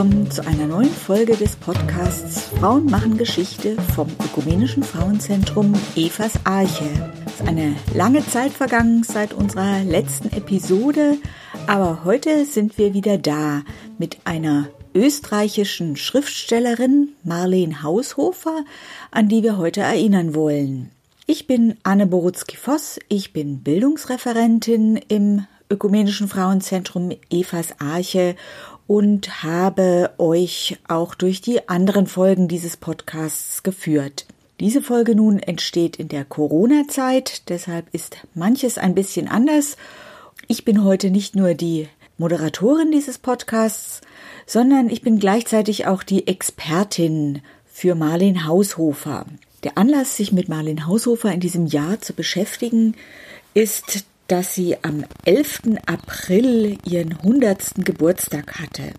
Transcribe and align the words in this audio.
willkommen 0.00 0.30
zu 0.30 0.46
einer 0.46 0.66
neuen 0.66 0.88
Folge 0.88 1.36
des 1.36 1.56
Podcasts 1.56 2.44
Frauen 2.58 2.86
machen 2.86 3.18
Geschichte 3.18 3.76
vom 3.94 4.08
Ökumenischen 4.24 4.82
Frauenzentrum 4.82 5.74
Evas 5.94 6.40
Arche. 6.44 6.88
Es 7.26 7.34
ist 7.34 7.46
eine 7.46 7.76
lange 7.94 8.26
Zeit 8.26 8.50
vergangen 8.50 9.02
seit 9.02 9.34
unserer 9.34 9.84
letzten 9.84 10.32
Episode, 10.32 11.18
aber 11.66 12.02
heute 12.06 12.46
sind 12.46 12.78
wir 12.78 12.94
wieder 12.94 13.18
da 13.18 13.60
mit 13.98 14.20
einer 14.24 14.68
österreichischen 14.94 15.96
Schriftstellerin 15.96 17.10
Marleen 17.22 17.82
Haushofer, 17.82 18.64
an 19.10 19.28
die 19.28 19.42
wir 19.42 19.58
heute 19.58 19.82
erinnern 19.82 20.34
wollen. 20.34 20.92
Ich 21.26 21.46
bin 21.46 21.76
Anne 21.82 22.06
Borutzki-Voss, 22.06 23.00
ich 23.10 23.34
bin 23.34 23.62
Bildungsreferentin 23.62 24.96
im 25.08 25.44
Ökumenischen 25.68 26.26
Frauenzentrum 26.26 27.10
Evas 27.30 27.78
Arche 27.78 28.34
und 28.90 29.44
habe 29.44 30.10
euch 30.18 30.76
auch 30.88 31.14
durch 31.14 31.40
die 31.40 31.68
anderen 31.68 32.08
Folgen 32.08 32.48
dieses 32.48 32.76
Podcasts 32.76 33.62
geführt. 33.62 34.26
Diese 34.58 34.82
Folge 34.82 35.14
nun 35.14 35.38
entsteht 35.38 35.94
in 35.94 36.08
der 36.08 36.24
Corona-Zeit, 36.24 37.48
deshalb 37.50 37.86
ist 37.94 38.16
manches 38.34 38.78
ein 38.78 38.96
bisschen 38.96 39.28
anders. 39.28 39.76
Ich 40.48 40.64
bin 40.64 40.82
heute 40.82 41.12
nicht 41.12 41.36
nur 41.36 41.54
die 41.54 41.86
Moderatorin 42.18 42.90
dieses 42.90 43.18
Podcasts, 43.18 44.00
sondern 44.44 44.90
ich 44.90 45.02
bin 45.02 45.20
gleichzeitig 45.20 45.86
auch 45.86 46.02
die 46.02 46.26
Expertin 46.26 47.42
für 47.66 47.94
Marlene 47.94 48.44
Haushofer. 48.44 49.24
Der 49.62 49.78
Anlass, 49.78 50.16
sich 50.16 50.32
mit 50.32 50.48
Marlene 50.48 50.88
Haushofer 50.88 51.30
in 51.30 51.38
diesem 51.38 51.66
Jahr 51.66 52.00
zu 52.00 52.12
beschäftigen, 52.12 52.96
ist 53.54 54.04
dass 54.30 54.54
sie 54.54 54.76
am 54.82 55.04
11. 55.24 55.62
April 55.86 56.78
ihren 56.88 57.14
100. 57.14 57.84
Geburtstag 57.84 58.60
hatte. 58.60 58.92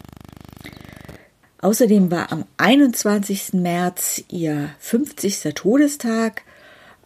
Außerdem 1.62 2.12
war 2.12 2.34
am 2.34 2.44
21. 2.58 3.54
März 3.54 4.24
ihr 4.30 4.72
50. 4.80 5.54
Todestag, 5.56 6.42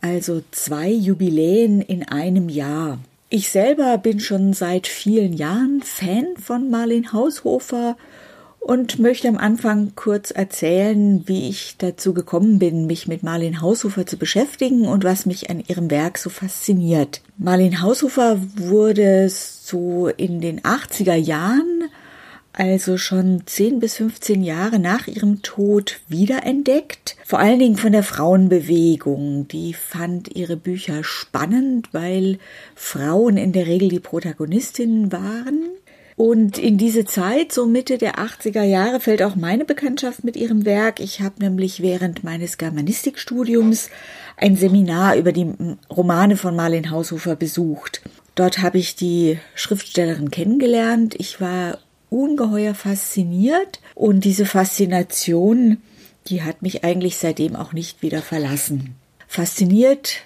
also 0.01 0.41
zwei 0.49 0.89
Jubiläen 0.89 1.81
in 1.81 2.07
einem 2.07 2.49
Jahr. 2.49 2.97
Ich 3.29 3.49
selber 3.49 3.97
bin 3.99 4.19
schon 4.19 4.53
seit 4.53 4.87
vielen 4.87 5.33
Jahren 5.33 5.83
Fan 5.83 6.25
von 6.41 6.71
Marlene 6.71 7.11
Haushofer 7.13 7.95
und 8.65 8.97
möchte 8.97 9.27
am 9.27 9.37
Anfang 9.37 9.91
kurz 9.95 10.31
erzählen, 10.31 11.21
wie 11.27 11.49
ich 11.49 11.75
dazu 11.77 12.15
gekommen 12.15 12.57
bin, 12.57 12.87
mich 12.87 13.07
mit 13.07 13.21
Marlene 13.21 13.61
Haushofer 13.61 14.07
zu 14.07 14.17
beschäftigen 14.17 14.87
und 14.87 15.03
was 15.03 15.27
mich 15.27 15.51
an 15.51 15.63
ihrem 15.67 15.91
Werk 15.91 16.17
so 16.17 16.31
fasziniert. 16.31 17.21
Marlene 17.37 17.81
Haushofer 17.81 18.39
wurde 18.55 19.29
so 19.29 20.07
in 20.07 20.41
den 20.41 20.61
80er 20.61 21.13
Jahren, 21.13 21.83
also 22.53 22.97
schon 22.97 23.43
10 23.45 23.79
bis 23.79 23.97
15 23.97 24.41
Jahre 24.41 24.79
nach 24.79 25.05
ihrem 25.05 25.43
Tod, 25.43 25.99
wiederentdeckt. 26.07 27.17
Vor 27.23 27.37
allen 27.37 27.59
Dingen 27.59 27.77
von 27.77 27.91
der 27.91 28.01
Frauenbewegung. 28.01 29.47
Die 29.47 29.75
fand 29.75 30.35
ihre 30.35 30.57
Bücher 30.57 31.03
spannend, 31.03 31.89
weil 31.91 32.39
Frauen 32.73 33.37
in 33.37 33.51
der 33.51 33.67
Regel 33.67 33.89
die 33.89 33.99
Protagonistinnen 33.99 35.11
waren. 35.11 35.65
Und 36.17 36.57
in 36.57 36.77
diese 36.77 37.03
Zeit, 37.03 37.51
so 37.51 37.65
Mitte 37.65 37.97
der 37.97 38.15
80er 38.15 38.63
Jahre, 38.63 39.01
fällt 39.01 39.21
auch 39.21 39.35
meine 39.35 39.65
Bekanntschaft 39.65 40.23
mit 40.23 40.37
ihrem 40.37 40.63
Werk. 40.63 41.01
Ich 41.01 41.19
habe 41.19 41.43
nämlich 41.43 41.81
während 41.81 42.23
meines 42.23 42.57
Germanistikstudiums 42.57 43.89
ein 44.37 44.55
Seminar 44.55 45.17
über 45.17 45.33
die 45.33 45.53
Romane 45.89 46.37
von 46.37 46.55
Marlene 46.55 46.89
Haushofer 46.89 47.35
besucht. 47.35 48.01
Dort 48.35 48.59
habe 48.59 48.77
ich 48.77 48.95
die 48.95 49.39
Schriftstellerin 49.55 50.31
kennengelernt. 50.31 51.15
Ich 51.17 51.41
war 51.41 51.79
ungeheuer 52.09 52.75
fasziniert 52.75 53.81
und 53.93 54.23
diese 54.23 54.45
Faszination, 54.45 55.81
die 56.27 56.43
hat 56.43 56.61
mich 56.61 56.85
eigentlich 56.85 57.17
seitdem 57.17 57.57
auch 57.57 57.73
nicht 57.73 58.01
wieder 58.01 58.21
verlassen. 58.21 58.95
Fasziniert 59.27 60.21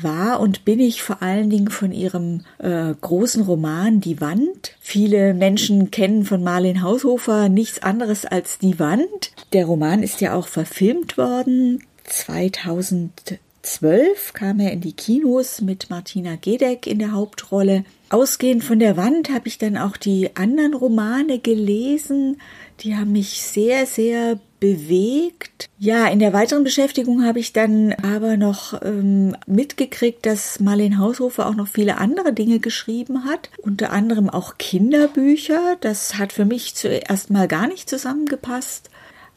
war 0.00 0.40
und 0.40 0.64
bin 0.64 0.80
ich 0.80 1.02
vor 1.02 1.22
allen 1.22 1.50
Dingen 1.50 1.70
von 1.70 1.92
ihrem 1.92 2.42
äh, 2.58 2.94
großen 3.00 3.42
Roman 3.42 4.00
Die 4.00 4.20
Wand. 4.20 4.76
Viele 4.80 5.34
Menschen 5.34 5.90
kennen 5.90 6.24
von 6.24 6.42
Marlene 6.42 6.82
Haushofer 6.82 7.48
nichts 7.48 7.82
anderes 7.82 8.24
als 8.24 8.58
Die 8.58 8.78
Wand. 8.78 9.32
Der 9.52 9.66
Roman 9.66 10.02
ist 10.02 10.20
ja 10.20 10.34
auch 10.34 10.46
verfilmt 10.46 11.18
worden. 11.18 11.84
2012 12.04 14.32
kam 14.32 14.60
er 14.60 14.72
in 14.72 14.80
die 14.80 14.94
Kinos 14.94 15.60
mit 15.60 15.90
Martina 15.90 16.36
Gedeck 16.40 16.86
in 16.86 16.98
der 16.98 17.12
Hauptrolle. 17.12 17.84
Ausgehend 18.10 18.64
von 18.64 18.78
der 18.78 18.96
Wand 18.96 19.30
habe 19.30 19.48
ich 19.48 19.58
dann 19.58 19.76
auch 19.76 19.96
die 19.96 20.36
anderen 20.36 20.74
Romane 20.74 21.38
gelesen. 21.38 22.40
Die 22.80 22.96
haben 22.96 23.12
mich 23.12 23.42
sehr, 23.42 23.86
sehr 23.86 24.38
bewegt. 24.62 25.68
Ja, 25.80 26.06
in 26.06 26.20
der 26.20 26.32
weiteren 26.32 26.62
Beschäftigung 26.62 27.24
habe 27.24 27.40
ich 27.40 27.52
dann 27.52 27.92
aber 27.94 28.36
noch 28.36 28.80
ähm, 28.80 29.34
mitgekriegt, 29.48 30.24
dass 30.24 30.60
Marlene 30.60 30.98
Haushofer 30.98 31.48
auch 31.48 31.56
noch 31.56 31.66
viele 31.66 31.98
andere 31.98 32.32
Dinge 32.32 32.60
geschrieben 32.60 33.24
hat, 33.24 33.50
unter 33.58 33.90
anderem 33.90 34.30
auch 34.30 34.58
Kinderbücher. 34.58 35.76
Das 35.80 36.14
hat 36.14 36.32
für 36.32 36.44
mich 36.44 36.76
zuerst 36.76 37.28
mal 37.28 37.48
gar 37.48 37.66
nicht 37.66 37.90
zusammengepasst. 37.90 38.88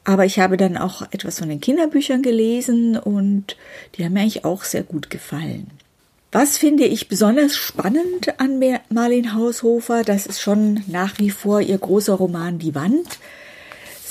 Aber 0.03 0.25
ich 0.25 0.37
habe 0.37 0.57
dann 0.57 0.77
auch 0.77 1.01
etwas 1.09 1.39
von 1.39 1.49
den 1.49 1.59
Kinderbüchern 1.59 2.21
gelesen 2.21 2.95
und 2.95 3.57
die 3.95 4.05
haben 4.05 4.13
mir 4.13 4.19
eigentlich 4.19 4.45
auch 4.45 4.63
sehr 4.63 4.83
gut 4.83 5.09
gefallen. 5.09 5.71
Was 6.31 6.59
finde 6.59 6.85
ich 6.85 7.07
besonders 7.07 7.55
spannend 7.55 8.39
an 8.39 8.61
Marlene 8.89 9.33
Haushofer? 9.33 10.03
Das 10.03 10.27
ist 10.27 10.39
schon 10.39 10.83
nach 10.85 11.17
wie 11.17 11.31
vor 11.31 11.61
ihr 11.61 11.79
großer 11.79 12.13
Roman 12.13 12.59
Die 12.59 12.75
Wand. 12.75 13.17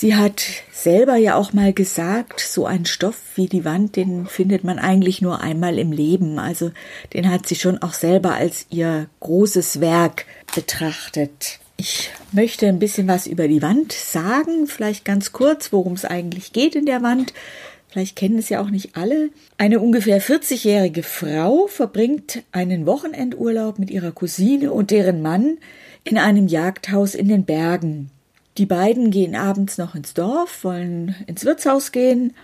Sie 0.04 0.16
hat 0.16 0.44
selber 0.70 1.16
ja 1.16 1.34
auch 1.34 1.54
mal 1.54 1.72
gesagt, 1.72 2.38
so 2.38 2.66
ein 2.66 2.84
Stoff 2.84 3.16
wie 3.37 3.47
die 3.47 3.65
Wand, 3.65 3.97
den 3.97 4.26
findet 4.26 4.62
man 4.62 4.78
eigentlich 4.78 5.22
nur 5.22 5.41
einmal 5.41 5.78
im 5.78 5.92
Leben. 5.92 6.38
Also 6.38 6.72
den 7.15 7.31
hat 7.31 7.47
sie 7.47 7.54
schon 7.54 7.78
auch 7.78 7.94
selber 7.94 8.34
als 8.34 8.66
ihr 8.69 9.06
großes 9.20 9.81
Werk 9.81 10.26
betrachtet. 10.54 11.59
Ich 11.78 12.10
möchte 12.32 12.66
ein 12.66 12.78
bisschen 12.78 13.09
was 13.09 13.26
über 13.26 13.48
die 13.48 13.62
Wand 13.62 13.94
sagen, 13.94 14.66
vielleicht 14.66 15.06
ganz 15.06 15.32
kurz, 15.32 15.72
worum 15.72 15.94
es 15.94 16.04
eigentlich 16.04 16.53
geht 16.53 16.75
in 16.75 16.84
der 16.84 17.00
Wand. 17.03 17.32
Vielleicht 17.88 18.15
kennen 18.15 18.36
es 18.36 18.50
ja 18.50 18.60
auch 18.60 18.69
nicht 18.69 18.98
alle. 18.98 19.31
Eine 19.56 19.81
ungefähr 19.81 20.21
40-jährige 20.21 21.03
Frau 21.03 21.66
verbringt 21.66 22.42
einen 22.53 22.84
Wochenendurlaub 22.84 23.78
mit 23.78 23.91
ihrer 23.91 24.12
Cousine 24.12 24.71
und 24.71 24.91
deren 24.91 25.22
Mann 25.22 25.56
in 26.04 26.19
einem 26.19 26.47
Jagdhaus 26.47 27.15
in 27.15 27.28
den 27.28 27.47
Bergen. 27.47 28.10
Die 28.56 28.66
beiden 28.66 29.10
gehen 29.10 29.34
abends 29.34 29.78
noch 29.78 29.97
ins 29.97 30.15
Dorf, 30.15 30.62
wollen 30.62 31.16
ins 31.26 31.44
Wirtshaus 31.44 31.91
gehen, 31.91 32.34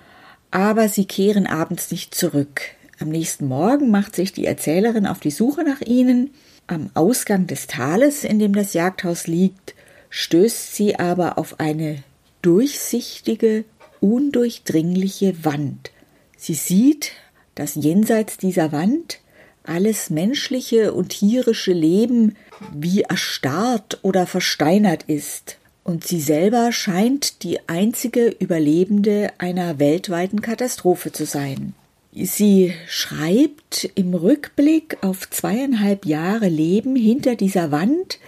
aber 0.50 0.88
sie 0.88 1.04
kehren 1.04 1.46
abends 1.46 1.92
nicht 1.92 2.14
zurück. 2.16 2.62
Am 2.98 3.10
nächsten 3.10 3.46
Morgen 3.46 3.90
macht 3.90 4.16
sich 4.16 4.32
die 4.32 4.44
Erzählerin 4.44 5.06
auf 5.06 5.20
die 5.20 5.30
Suche 5.30 5.62
nach 5.62 5.80
ihnen. 5.80 6.30
Am 6.66 6.90
Ausgang 6.94 7.46
des 7.46 7.68
Tales, 7.68 8.24
in 8.24 8.40
dem 8.40 8.54
das 8.54 8.74
Jagdhaus 8.74 9.28
liegt, 9.28 9.74
stößt 10.10 10.74
sie 10.74 10.98
aber 10.98 11.38
auf 11.38 11.60
eine 11.60 12.02
durchsichtige, 12.42 13.64
undurchdringliche 14.00 15.44
Wand. 15.44 15.92
Sie 16.36 16.54
sieht, 16.54 17.12
dass 17.54 17.76
jenseits 17.76 18.36
dieser 18.36 18.72
Wand 18.72 19.20
alles 19.62 20.10
menschliche 20.10 20.92
und 20.92 21.10
tierische 21.10 21.72
Leben 21.72 22.34
wie 22.74 23.02
erstarrt 23.02 24.00
oder 24.02 24.26
versteinert 24.26 25.04
ist 25.04 25.59
und 25.90 26.06
sie 26.06 26.20
selber 26.20 26.70
scheint 26.70 27.42
die 27.42 27.68
einzige 27.68 28.28
Überlebende 28.28 29.32
einer 29.38 29.80
weltweiten 29.80 30.40
Katastrophe 30.40 31.10
zu 31.10 31.26
sein. 31.26 31.74
Sie 32.12 32.72
schreibt 32.86 33.90
im 33.96 34.14
Rückblick 34.14 34.98
auf 35.02 35.28
zweieinhalb 35.30 36.06
Jahre 36.06 36.48
Leben 36.48 36.94
hinter 36.94 37.34
dieser 37.34 37.72
Wand 37.72 38.20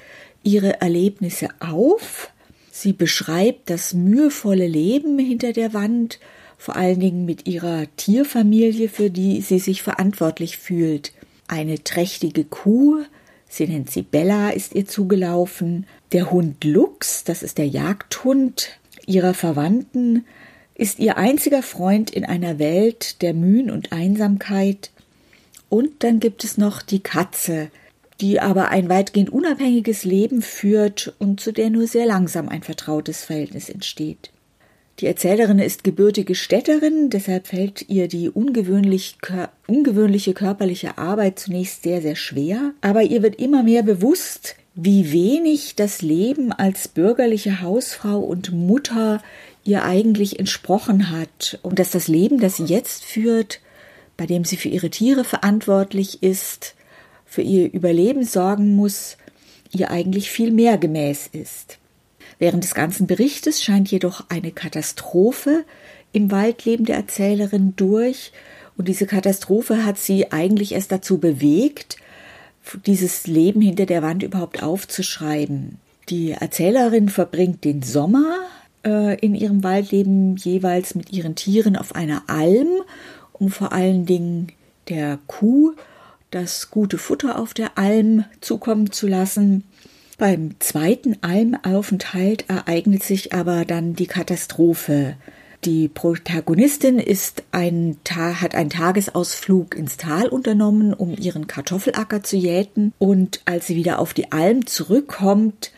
ihre 0.42 0.80
Erlebnisse 0.80 1.50
auf. 1.60 2.30
Sie 2.72 2.92
beschreibt 2.92 3.70
das 3.70 3.94
mühevolle 3.94 4.66
Leben 4.66 5.20
hinter 5.20 5.52
der 5.52 5.72
Wand, 5.72 6.18
vor 6.58 6.74
allen 6.74 6.98
Dingen 6.98 7.24
mit 7.24 7.46
ihrer 7.46 7.86
Tierfamilie, 7.96 8.88
für 8.88 9.08
die 9.08 9.40
sie 9.40 9.60
sich 9.60 9.82
verantwortlich 9.82 10.58
fühlt. 10.58 11.12
Eine 11.46 11.84
trächtige 11.84 12.42
Kuh, 12.42 13.04
sie 13.52 13.68
nennt 13.68 13.90
sie 13.90 14.02
Bella, 14.02 14.50
ist 14.50 14.74
ihr 14.74 14.86
zugelaufen, 14.86 15.86
der 16.12 16.30
Hund 16.30 16.64
Lux, 16.64 17.24
das 17.24 17.42
ist 17.42 17.58
der 17.58 17.68
Jagdhund 17.68 18.70
ihrer 19.06 19.34
Verwandten, 19.34 20.24
ist 20.74 20.98
ihr 20.98 21.16
einziger 21.18 21.62
Freund 21.62 22.10
in 22.10 22.24
einer 22.24 22.58
Welt 22.58 23.22
der 23.22 23.34
Mühen 23.34 23.70
und 23.70 23.92
Einsamkeit. 23.92 24.90
Und 25.68 26.02
dann 26.02 26.18
gibt 26.18 26.44
es 26.44 26.58
noch 26.58 26.82
die 26.82 27.00
Katze, 27.00 27.70
die 28.20 28.40
aber 28.40 28.68
ein 28.70 28.88
weitgehend 28.88 29.30
unabhängiges 29.30 30.04
Leben 30.04 30.42
führt 30.42 31.14
und 31.18 31.40
zu 31.40 31.52
der 31.52 31.70
nur 31.70 31.86
sehr 31.86 32.06
langsam 32.06 32.48
ein 32.48 32.62
vertrautes 32.62 33.24
Verhältnis 33.24 33.68
entsteht. 33.68 34.31
Die 35.02 35.08
Erzählerin 35.08 35.58
ist 35.58 35.82
gebürtige 35.82 36.36
Städterin, 36.36 37.10
deshalb 37.10 37.48
fällt 37.48 37.88
ihr 37.88 38.06
die 38.06 38.30
ungewöhnlich, 38.30 39.16
ungewöhnliche 39.66 40.32
körperliche 40.32 40.96
Arbeit 40.96 41.40
zunächst 41.40 41.82
sehr, 41.82 42.00
sehr 42.00 42.14
schwer, 42.14 42.70
aber 42.82 43.02
ihr 43.02 43.20
wird 43.20 43.34
immer 43.34 43.64
mehr 43.64 43.82
bewusst, 43.82 44.54
wie 44.76 45.10
wenig 45.10 45.74
das 45.74 46.02
Leben 46.02 46.52
als 46.52 46.86
bürgerliche 46.86 47.62
Hausfrau 47.62 48.20
und 48.20 48.52
Mutter 48.52 49.20
ihr 49.64 49.82
eigentlich 49.82 50.38
entsprochen 50.38 51.10
hat 51.10 51.58
und 51.62 51.80
dass 51.80 51.90
das 51.90 52.06
Leben, 52.06 52.38
das 52.38 52.58
sie 52.58 52.66
jetzt 52.66 53.02
führt, 53.02 53.60
bei 54.16 54.26
dem 54.26 54.44
sie 54.44 54.56
für 54.56 54.68
ihre 54.68 54.90
Tiere 54.90 55.24
verantwortlich 55.24 56.22
ist, 56.22 56.76
für 57.26 57.42
ihr 57.42 57.72
Überleben 57.72 58.22
sorgen 58.22 58.76
muss, 58.76 59.16
ihr 59.72 59.90
eigentlich 59.90 60.30
viel 60.30 60.52
mehr 60.52 60.78
gemäß 60.78 61.26
ist. 61.26 61.78
Während 62.42 62.64
des 62.64 62.74
ganzen 62.74 63.06
Berichtes 63.06 63.62
scheint 63.62 63.88
jedoch 63.88 64.24
eine 64.28 64.50
Katastrophe 64.50 65.64
im 66.12 66.32
Waldleben 66.32 66.84
der 66.84 66.96
Erzählerin 66.96 67.74
durch, 67.76 68.32
und 68.76 68.88
diese 68.88 69.06
Katastrophe 69.06 69.84
hat 69.84 69.96
sie 69.96 70.32
eigentlich 70.32 70.72
erst 70.72 70.90
dazu 70.90 71.18
bewegt, 71.18 71.98
dieses 72.84 73.28
Leben 73.28 73.60
hinter 73.60 73.86
der 73.86 74.02
Wand 74.02 74.24
überhaupt 74.24 74.60
aufzuschreiben. 74.60 75.78
Die 76.08 76.32
Erzählerin 76.32 77.08
verbringt 77.10 77.62
den 77.62 77.80
Sommer 77.80 78.40
äh, 78.84 79.16
in 79.20 79.36
ihrem 79.36 79.62
Waldleben 79.62 80.34
jeweils 80.34 80.96
mit 80.96 81.12
ihren 81.12 81.36
Tieren 81.36 81.76
auf 81.76 81.94
einer 81.94 82.24
Alm, 82.26 82.66
um 83.32 83.50
vor 83.50 83.72
allen 83.72 84.04
Dingen 84.04 84.48
der 84.88 85.20
Kuh 85.28 85.74
das 86.32 86.72
gute 86.72 86.98
Futter 86.98 87.38
auf 87.38 87.54
der 87.54 87.78
Alm 87.78 88.24
zukommen 88.40 88.90
zu 88.90 89.06
lassen. 89.06 89.62
Beim 90.22 90.54
zweiten 90.60 91.16
Almaufenthalt 91.22 92.48
ereignet 92.48 93.02
sich 93.02 93.32
aber 93.32 93.64
dann 93.64 93.94
die 93.94 94.06
Katastrophe. 94.06 95.16
Die 95.64 95.88
Protagonistin 95.88 97.00
ist 97.00 97.42
ein, 97.50 97.96
hat 98.08 98.54
einen 98.54 98.70
Tagesausflug 98.70 99.74
ins 99.74 99.96
Tal 99.96 100.28
unternommen, 100.28 100.94
um 100.94 101.16
ihren 101.18 101.48
Kartoffelacker 101.48 102.22
zu 102.22 102.36
jäten. 102.36 102.92
Und 103.00 103.40
als 103.46 103.66
sie 103.66 103.74
wieder 103.74 103.98
auf 103.98 104.14
die 104.14 104.30
Alm 104.30 104.64
zurückkommt, 104.64 105.72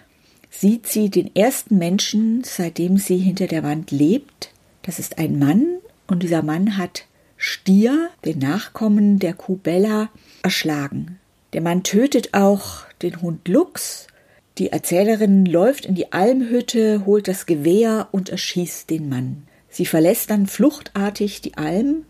sieht 0.51 0.89
sie 0.89 1.09
den 1.09 1.35
ersten 1.35 1.79
Menschen, 1.79 2.45
seitdem 2.45 2.99
sie 2.99 3.17
hinter 3.17 3.47
der 3.47 3.63
Wand 3.63 3.93
lebt. 3.93 4.51
Das 4.83 4.99
ist 4.99 5.17
ein 5.17 5.39
Mann 5.39 5.79
und 6.07 6.23
dieser 6.23 6.43
Mann 6.43 6.77
hat 6.77 7.07
Stier, 7.39 8.11
den 8.27 8.41
Nachkommen 8.41 9.19
der 9.19 9.33
Kuh 9.33 9.57
Bella, 9.57 10.11
erschlagen. 10.43 11.19
Der 11.55 11.63
Mann 11.63 11.83
tötet 11.83 12.35
auch 12.35 12.85
den 13.01 13.23
Hund 13.23 13.49
Lux. 13.49 14.07
Die 14.59 14.71
Erzählerin 14.71 15.47
läuft 15.47 15.85
in 15.85 15.97
die 15.97 16.13
Almhütte, 16.13 17.05
holt 17.07 17.27
das 17.27 17.47
Gewehr 17.47 18.09
und 18.13 18.29
erschießt 18.29 18.89
den 18.89 19.09
Mann. 19.09 19.43
Sie 19.69 19.85
verlässt 19.85 20.31
dann 20.31 20.47
fluchtartig 20.47 21.41
die 21.41 21.57
Alm 21.57 22.05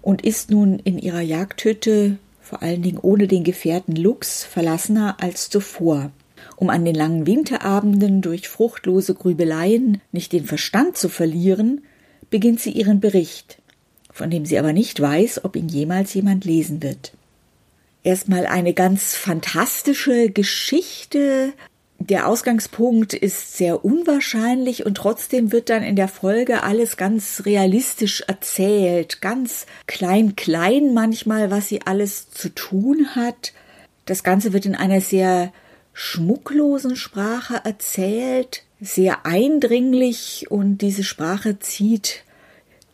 und 0.00 0.24
ist 0.24 0.50
nun 0.50 0.78
in 0.78 0.98
ihrer 0.98 1.20
Jagdhütte, 1.20 2.16
vor 2.40 2.62
allen 2.62 2.80
Dingen 2.80 2.98
ohne 2.98 3.28
den 3.28 3.44
Gefährten 3.44 3.94
Lux, 3.94 4.42
verlassener 4.42 5.16
als 5.20 5.50
zuvor. 5.50 6.10
Um 6.56 6.70
an 6.70 6.86
den 6.86 6.94
langen 6.94 7.26
Winterabenden 7.26 8.22
durch 8.22 8.48
fruchtlose 8.48 9.14
Grübeleien 9.14 10.00
nicht 10.12 10.32
den 10.32 10.46
Verstand 10.46 10.96
zu 10.96 11.10
verlieren, 11.10 11.82
beginnt 12.30 12.60
sie 12.60 12.70
ihren 12.70 13.00
Bericht, 13.00 13.60
von 14.10 14.30
dem 14.30 14.46
sie 14.46 14.58
aber 14.58 14.72
nicht 14.72 14.98
weiß, 14.98 15.44
ob 15.44 15.56
ihn 15.56 15.68
jemals 15.68 16.14
jemand 16.14 16.46
lesen 16.46 16.82
wird. 16.82 17.12
Erstmal 18.02 18.46
eine 18.46 18.72
ganz 18.72 19.14
fantastische 19.14 20.30
Geschichte 20.30 21.52
der 22.06 22.28
Ausgangspunkt 22.28 23.12
ist 23.12 23.56
sehr 23.56 23.84
unwahrscheinlich 23.84 24.86
und 24.86 24.96
trotzdem 24.96 25.52
wird 25.52 25.70
dann 25.70 25.82
in 25.82 25.96
der 25.96 26.08
Folge 26.08 26.62
alles 26.62 26.96
ganz 26.96 27.42
realistisch 27.44 28.22
erzählt, 28.26 29.20
ganz 29.20 29.66
klein 29.86 30.36
klein 30.36 30.94
manchmal, 30.94 31.50
was 31.50 31.68
sie 31.68 31.82
alles 31.82 32.30
zu 32.30 32.48
tun 32.48 33.08
hat. 33.14 33.52
Das 34.06 34.22
Ganze 34.22 34.52
wird 34.52 34.66
in 34.66 34.74
einer 34.74 35.00
sehr 35.00 35.52
schmucklosen 35.92 36.96
Sprache 36.96 37.60
erzählt, 37.64 38.64
sehr 38.80 39.26
eindringlich 39.26 40.46
und 40.50 40.78
diese 40.78 41.04
Sprache 41.04 41.58
zieht 41.58 42.24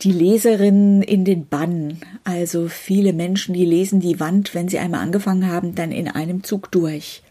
die 0.01 0.11
Leserin 0.11 1.01
in 1.01 1.25
den 1.25 1.47
Bann. 1.47 1.99
Also 2.23 2.67
viele 2.67 3.13
Menschen, 3.13 3.53
die 3.53 3.65
lesen 3.65 3.99
die 3.99 4.19
Wand, 4.19 4.55
wenn 4.55 4.69
sie 4.69 4.79
einmal 4.79 5.01
angefangen 5.01 5.51
haben, 5.51 5.75
dann 5.75 5.91
in 5.91 6.07
einem 6.07 6.43
Zug 6.43 6.71
durch. 6.71 7.21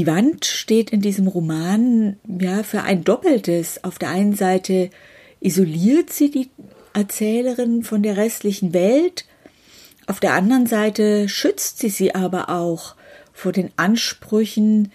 Die 0.00 0.06
Wand 0.06 0.46
steht 0.46 0.92
in 0.92 1.02
diesem 1.02 1.28
Roman 1.28 2.16
ja 2.26 2.62
für 2.62 2.84
ein 2.84 3.04
Doppeltes. 3.04 3.84
Auf 3.84 3.98
der 3.98 4.08
einen 4.08 4.34
Seite 4.34 4.88
isoliert 5.40 6.10
sie 6.10 6.30
die 6.30 6.48
Erzählerin 6.94 7.82
von 7.82 8.02
der 8.02 8.16
restlichen 8.16 8.72
Welt, 8.72 9.26
auf 10.06 10.18
der 10.18 10.32
anderen 10.32 10.64
Seite 10.64 11.28
schützt 11.28 11.80
sie 11.80 11.90
sie 11.90 12.14
aber 12.14 12.48
auch 12.48 12.96
vor 13.34 13.52
den 13.52 13.72
Ansprüchen 13.76 14.90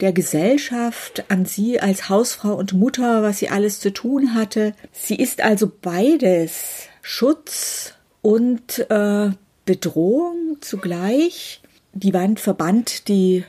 der 0.00 0.14
Gesellschaft 0.14 1.30
an 1.30 1.44
sie 1.44 1.78
als 1.78 2.08
Hausfrau 2.08 2.54
und 2.54 2.72
Mutter, 2.72 3.22
was 3.22 3.40
sie 3.40 3.50
alles 3.50 3.80
zu 3.80 3.92
tun 3.92 4.32
hatte. 4.34 4.72
Sie 4.92 5.16
ist 5.16 5.42
also 5.42 5.70
beides 5.82 6.88
Schutz 7.02 7.92
und 8.22 8.78
äh, 8.88 9.30
Bedrohung 9.66 10.56
zugleich. 10.62 11.60
Die 11.92 12.14
Wand 12.14 12.40
verbannt 12.40 13.08
die 13.08 13.44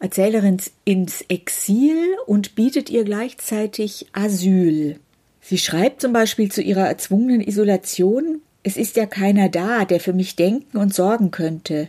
Erzählerin 0.00 0.56
ins 0.84 1.22
Exil 1.28 2.16
und 2.26 2.54
bietet 2.54 2.88
ihr 2.90 3.04
gleichzeitig 3.04 4.06
Asyl. 4.12 4.98
Sie 5.42 5.58
schreibt 5.58 6.00
zum 6.00 6.12
Beispiel 6.12 6.50
zu 6.50 6.62
ihrer 6.62 6.88
erzwungenen 6.88 7.42
Isolation 7.42 8.40
Es 8.62 8.76
ist 8.76 8.96
ja 8.96 9.06
keiner 9.06 9.48
da, 9.48 9.84
der 9.84 10.00
für 10.00 10.12
mich 10.12 10.36
denken 10.36 10.78
und 10.78 10.94
sorgen 10.94 11.30
könnte. 11.30 11.88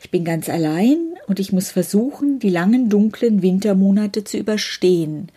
Ich 0.00 0.10
bin 0.10 0.24
ganz 0.24 0.48
allein 0.48 0.98
und 1.28 1.38
ich 1.38 1.52
muss 1.52 1.70
versuchen, 1.70 2.40
die 2.40 2.50
langen 2.50 2.88
dunklen 2.88 3.42
Wintermonate 3.42 4.24
zu 4.24 4.36
überstehen. 4.38 5.28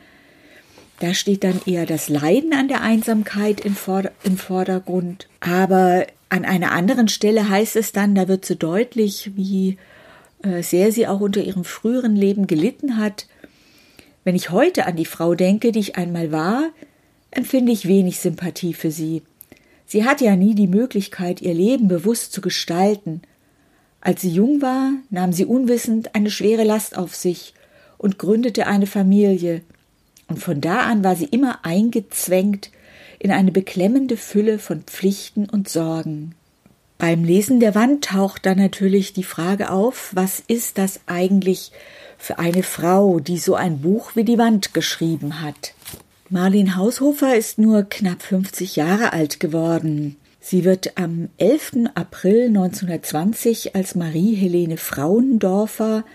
Da 1.00 1.14
steht 1.14 1.44
dann 1.44 1.62
eher 1.66 1.86
das 1.86 2.10
Leiden 2.10 2.54
an 2.54 2.68
der 2.68 2.82
Einsamkeit 2.82 3.62
im, 3.62 3.76
Vordergrund. 3.76 5.28
Aber 5.42 6.08
an 6.30 6.46
einer 6.46 6.72
anderen 6.72 7.08
Stelle 7.08 7.50
heißt 7.50 7.76
es 7.76 7.92
dann, 7.92 8.16
da 8.16 8.28
wird 8.28 8.46
so 8.46 8.56
deutlich, 8.56 9.32
wie 9.36 9.78
sehr 10.62 10.92
sie 10.92 11.08
auch 11.08 11.22
unter 11.22 11.42
ihrem 11.42 11.64
früheren 11.64 12.16
Leben 12.16 12.48
gelitten 12.48 12.98
hat. 12.98 13.28
Wenn 14.24 14.36
ich 14.36 14.52
heute 14.52 14.86
an 14.86 14.96
die 14.96 15.06
Frau 15.06 15.36
denke, 15.36 15.72
die 15.72 15.80
ich 15.80 15.96
einmal 15.96 16.32
war, 16.32 16.70
empfinde 17.32 17.72
ich 17.72 17.88
wenig 17.88 18.20
Sympathie 18.20 18.74
für 18.74 18.92
sie. 18.92 19.24
Sie 19.86 20.04
hatte 20.04 20.26
ja 20.26 20.36
nie 20.36 20.56
die 20.56 20.68
Möglichkeit, 20.68 21.42
ihr 21.42 21.54
Leben 21.54 21.88
bewusst 21.88 22.34
zu 22.34 22.42
gestalten. 22.42 23.22
Als 24.02 24.22
sie 24.22 24.30
jung 24.30 24.62
war, 24.62 24.92
nahm 25.10 25.34
sie 25.34 25.46
unwissend 25.46 26.16
eine 26.16 26.30
schwere 26.30 26.64
Last 26.64 26.98
auf 26.98 27.16
sich 27.16 27.54
und 27.98 28.20
gründete 28.20 28.68
eine 28.68 28.88
Familie, 28.88 29.62
und 30.28 30.40
von 30.40 30.62
da 30.62 30.82
an 30.82 31.04
war 31.04 31.16
sie 31.16 31.26
immer 31.26 31.64
eingezwängt 31.64 32.72
in 33.20 33.32
eine 33.32 33.52
beklemmende 33.52 34.18
Fülle 34.18 34.60
von 34.60 34.82
Pflichten 34.82 35.50
und 35.50 35.70
Sorgen. 35.70 36.36
Beim 36.98 37.24
Lesen 37.24 37.60
der 37.60 37.76
Wand 37.76 38.06
taucht 38.06 38.46
dann 38.46 38.58
natürlich 38.58 39.14
die 39.14 39.24
Frage 39.24 39.70
auf, 39.70 40.12
was 40.14 40.42
ist 40.48 40.78
das 40.78 41.02
eigentlich 41.08 41.72
für 42.18 42.40
eine 42.40 42.64
Frau, 42.64 43.20
die 43.20 43.38
so 43.38 43.56
ein 43.56 43.82
Buch 43.82 44.16
wie 44.16 44.24
die 44.24 44.38
Wand 44.38 44.74
geschrieben 44.74 45.42
hat? 45.42 45.74
Marlene 46.30 46.76
Haushofer 46.76 47.36
ist 47.36 47.60
nur 47.60 47.84
knapp 47.84 48.22
50 48.22 48.78
Jahre 48.78 49.14
alt 49.14 49.40
geworden. 49.40 50.16
Sie 50.40 50.64
wird 50.64 50.98
am 50.98 51.30
11. 51.38 51.90
April 51.96 52.48
1920 52.48 53.76
als 53.76 53.96
Marie-Helene 53.96 54.78
Frauendorfer 54.78 56.06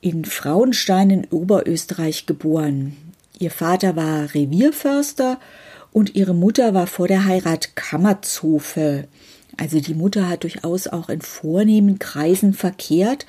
in 0.00 0.24
Frauenstein 0.24 1.10
in 1.10 1.24
Oberösterreich 1.26 2.26
geboren. 2.26 2.96
Ihr 3.38 3.50
Vater 3.50 3.96
war 3.96 4.34
Revierförster 4.34 5.38
und 5.92 6.14
ihre 6.14 6.34
Mutter 6.34 6.74
war 6.74 6.86
vor 6.86 7.06
der 7.06 7.24
Heirat 7.26 7.76
Kammerzofe. 7.76 9.08
Also 9.56 9.80
die 9.80 9.94
Mutter 9.94 10.28
hat 10.28 10.42
durchaus 10.42 10.86
auch 10.86 11.08
in 11.08 11.20
vornehmen 11.20 11.98
Kreisen 11.98 12.52
verkehrt 12.52 13.26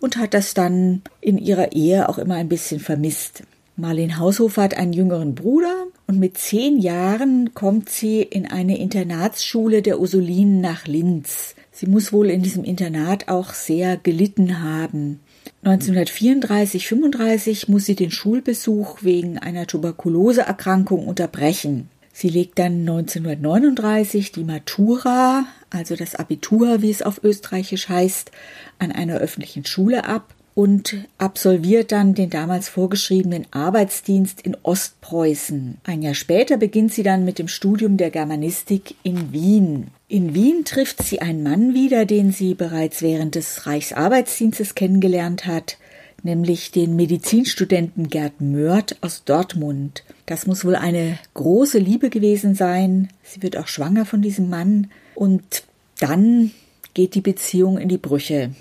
und 0.00 0.16
hat 0.16 0.34
das 0.34 0.54
dann 0.54 1.02
in 1.20 1.38
ihrer 1.38 1.72
Ehe 1.72 2.08
auch 2.08 2.18
immer 2.18 2.34
ein 2.34 2.48
bisschen 2.48 2.80
vermisst. 2.80 3.42
Marlene 3.76 4.18
Haushofer 4.18 4.62
hat 4.62 4.76
einen 4.76 4.92
jüngeren 4.92 5.34
Bruder 5.34 5.86
und 6.06 6.20
mit 6.20 6.38
zehn 6.38 6.78
Jahren 6.78 7.54
kommt 7.54 7.88
sie 7.88 8.22
in 8.22 8.46
eine 8.46 8.78
Internatsschule 8.78 9.82
der 9.82 9.98
Ursulinen 9.98 10.60
nach 10.60 10.86
Linz. 10.86 11.56
Sie 11.72 11.86
muss 11.86 12.12
wohl 12.12 12.30
in 12.30 12.42
diesem 12.42 12.62
Internat 12.62 13.28
auch 13.28 13.52
sehr 13.52 13.96
gelitten 13.96 14.62
haben. 14.62 15.18
1934, 15.64 16.86
35 16.86 17.68
muss 17.68 17.86
sie 17.86 17.96
den 17.96 18.12
Schulbesuch 18.12 19.02
wegen 19.02 19.38
einer 19.38 19.66
Tuberkuloseerkrankung 19.66 21.08
unterbrechen. 21.08 21.88
Sie 22.12 22.28
legt 22.28 22.60
dann 22.60 22.80
1939 22.80 24.30
die 24.30 24.44
Matura, 24.44 25.46
also 25.74 25.96
das 25.96 26.14
Abitur, 26.14 26.82
wie 26.82 26.90
es 26.90 27.02
auf 27.02 27.22
Österreichisch 27.22 27.88
heißt, 27.88 28.30
an 28.78 28.92
einer 28.92 29.16
öffentlichen 29.16 29.64
Schule 29.64 30.04
ab 30.04 30.34
und 30.54 30.96
absolviert 31.18 31.90
dann 31.90 32.14
den 32.14 32.30
damals 32.30 32.68
vorgeschriebenen 32.68 33.46
Arbeitsdienst 33.50 34.40
in 34.40 34.56
Ostpreußen. 34.62 35.78
Ein 35.84 36.02
Jahr 36.02 36.14
später 36.14 36.56
beginnt 36.56 36.92
sie 36.92 37.02
dann 37.02 37.24
mit 37.24 37.38
dem 37.38 37.48
Studium 37.48 37.96
der 37.96 38.10
Germanistik 38.10 38.94
in 39.02 39.32
Wien. 39.32 39.88
In 40.06 40.34
Wien 40.34 40.64
trifft 40.64 41.02
sie 41.02 41.20
einen 41.20 41.42
Mann 41.42 41.74
wieder, 41.74 42.04
den 42.04 42.30
sie 42.30 42.54
bereits 42.54 43.02
während 43.02 43.34
des 43.34 43.66
Reichsarbeitsdienstes 43.66 44.76
kennengelernt 44.76 45.46
hat, 45.46 45.76
nämlich 46.24 46.72
den 46.72 46.96
Medizinstudenten 46.96 48.08
Gerd 48.08 48.40
Mörth 48.40 48.96
aus 49.02 49.24
Dortmund. 49.24 50.02
Das 50.26 50.46
muss 50.46 50.64
wohl 50.64 50.74
eine 50.74 51.18
große 51.34 51.78
Liebe 51.78 52.10
gewesen 52.10 52.54
sein. 52.54 53.08
Sie 53.22 53.42
wird 53.42 53.56
auch 53.56 53.68
schwanger 53.68 54.06
von 54.06 54.22
diesem 54.22 54.48
Mann 54.48 54.90
und 55.14 55.64
dann 56.00 56.50
geht 56.94 57.14
die 57.14 57.20
Beziehung 57.20 57.78
in 57.78 57.88
die 57.88 57.98
Brüche. 57.98 58.54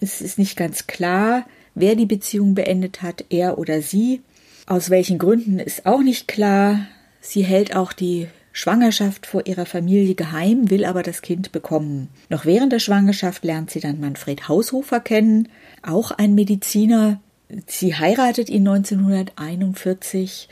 Es 0.00 0.20
ist 0.20 0.38
nicht 0.38 0.56
ganz 0.56 0.86
klar, 0.86 1.46
wer 1.74 1.94
die 1.94 2.06
Beziehung 2.06 2.54
beendet 2.54 3.02
hat, 3.02 3.24
er 3.30 3.58
oder 3.58 3.80
sie. 3.80 4.20
Aus 4.66 4.90
welchen 4.90 5.18
Gründen 5.18 5.58
ist 5.58 5.86
auch 5.86 6.02
nicht 6.02 6.28
klar. 6.28 6.86
Sie 7.20 7.42
hält 7.42 7.74
auch 7.74 7.92
die 7.92 8.26
Schwangerschaft 8.52 9.26
vor 9.26 9.46
ihrer 9.46 9.66
Familie 9.66 10.14
geheim, 10.14 10.70
will 10.70 10.84
aber 10.84 11.02
das 11.02 11.22
Kind 11.22 11.52
bekommen. 11.52 12.08
Noch 12.28 12.44
während 12.44 12.72
der 12.72 12.78
Schwangerschaft 12.78 13.44
lernt 13.44 13.70
sie 13.70 13.80
dann 13.80 14.00
Manfred 14.00 14.48
Haushofer 14.48 15.00
kennen, 15.00 15.48
auch 15.82 16.10
ein 16.10 16.34
Mediziner. 16.34 17.20
Sie 17.66 17.94
heiratet 17.94 18.50
ihn 18.50 18.66
1941 18.66 20.48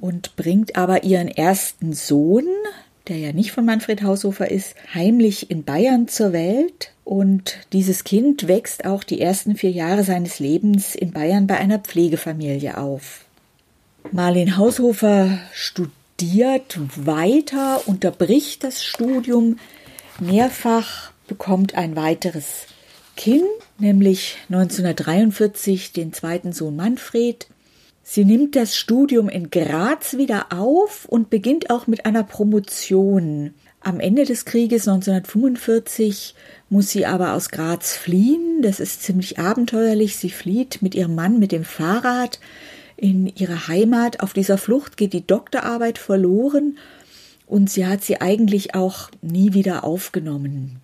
und 0.00 0.34
bringt 0.36 0.76
aber 0.76 1.04
ihren 1.04 1.28
ersten 1.28 1.92
Sohn, 1.92 2.46
der 3.08 3.18
ja 3.18 3.32
nicht 3.32 3.52
von 3.52 3.64
Manfred 3.64 4.02
Haushofer 4.02 4.50
ist, 4.50 4.74
heimlich 4.94 5.50
in 5.50 5.64
Bayern 5.64 6.08
zur 6.08 6.32
Welt. 6.32 6.92
Und 7.04 7.58
dieses 7.72 8.04
Kind 8.04 8.48
wächst 8.48 8.84
auch 8.84 9.04
die 9.04 9.20
ersten 9.20 9.56
vier 9.56 9.70
Jahre 9.70 10.04
seines 10.04 10.38
Lebens 10.38 10.94
in 10.94 11.12
Bayern 11.12 11.46
bei 11.46 11.58
einer 11.58 11.78
Pflegefamilie 11.78 12.78
auf. 12.78 13.24
Marlene 14.10 14.56
Haushofer 14.56 15.38
studiert 15.52 16.01
weiter, 17.06 17.82
unterbricht 17.86 18.64
das 18.64 18.84
Studium 18.84 19.58
mehrfach, 20.20 21.12
bekommt 21.26 21.74
ein 21.74 21.96
weiteres 21.96 22.66
Kind, 23.16 23.44
nämlich 23.78 24.36
1943 24.48 25.92
den 25.92 26.12
zweiten 26.12 26.52
Sohn 26.52 26.76
Manfred 26.76 27.46
Sie 28.04 28.24
nimmt 28.24 28.56
das 28.56 28.76
Studium 28.76 29.28
in 29.28 29.50
Graz 29.50 30.16
wieder 30.16 30.46
auf 30.52 31.06
und 31.06 31.30
beginnt 31.30 31.70
auch 31.70 31.86
mit 31.86 32.04
einer 32.04 32.24
Promotion. 32.24 33.54
Am 33.80 34.00
Ende 34.00 34.24
des 34.24 34.44
Krieges 34.44 34.88
1945 34.88 36.34
muss 36.68 36.90
sie 36.90 37.06
aber 37.06 37.32
aus 37.32 37.50
Graz 37.50 37.94
fliehen. 37.96 38.60
Das 38.60 38.80
ist 38.80 39.02
ziemlich 39.02 39.38
abenteuerlich. 39.38 40.16
Sie 40.16 40.30
flieht 40.30 40.82
mit 40.82 40.94
ihrem 40.94 41.14
Mann 41.14 41.38
mit 41.38 41.52
dem 41.52 41.64
Fahrrad 41.64 42.40
in 43.02 43.26
ihre 43.26 43.66
Heimat. 43.66 44.20
Auf 44.20 44.32
dieser 44.32 44.56
Flucht 44.56 44.96
geht 44.96 45.12
die 45.12 45.26
Doktorarbeit 45.26 45.98
verloren 45.98 46.78
und 47.46 47.68
sie 47.68 47.84
hat 47.84 48.04
sie 48.04 48.20
eigentlich 48.20 48.74
auch 48.76 49.10
nie 49.20 49.52
wieder 49.54 49.82
aufgenommen. 49.82 50.76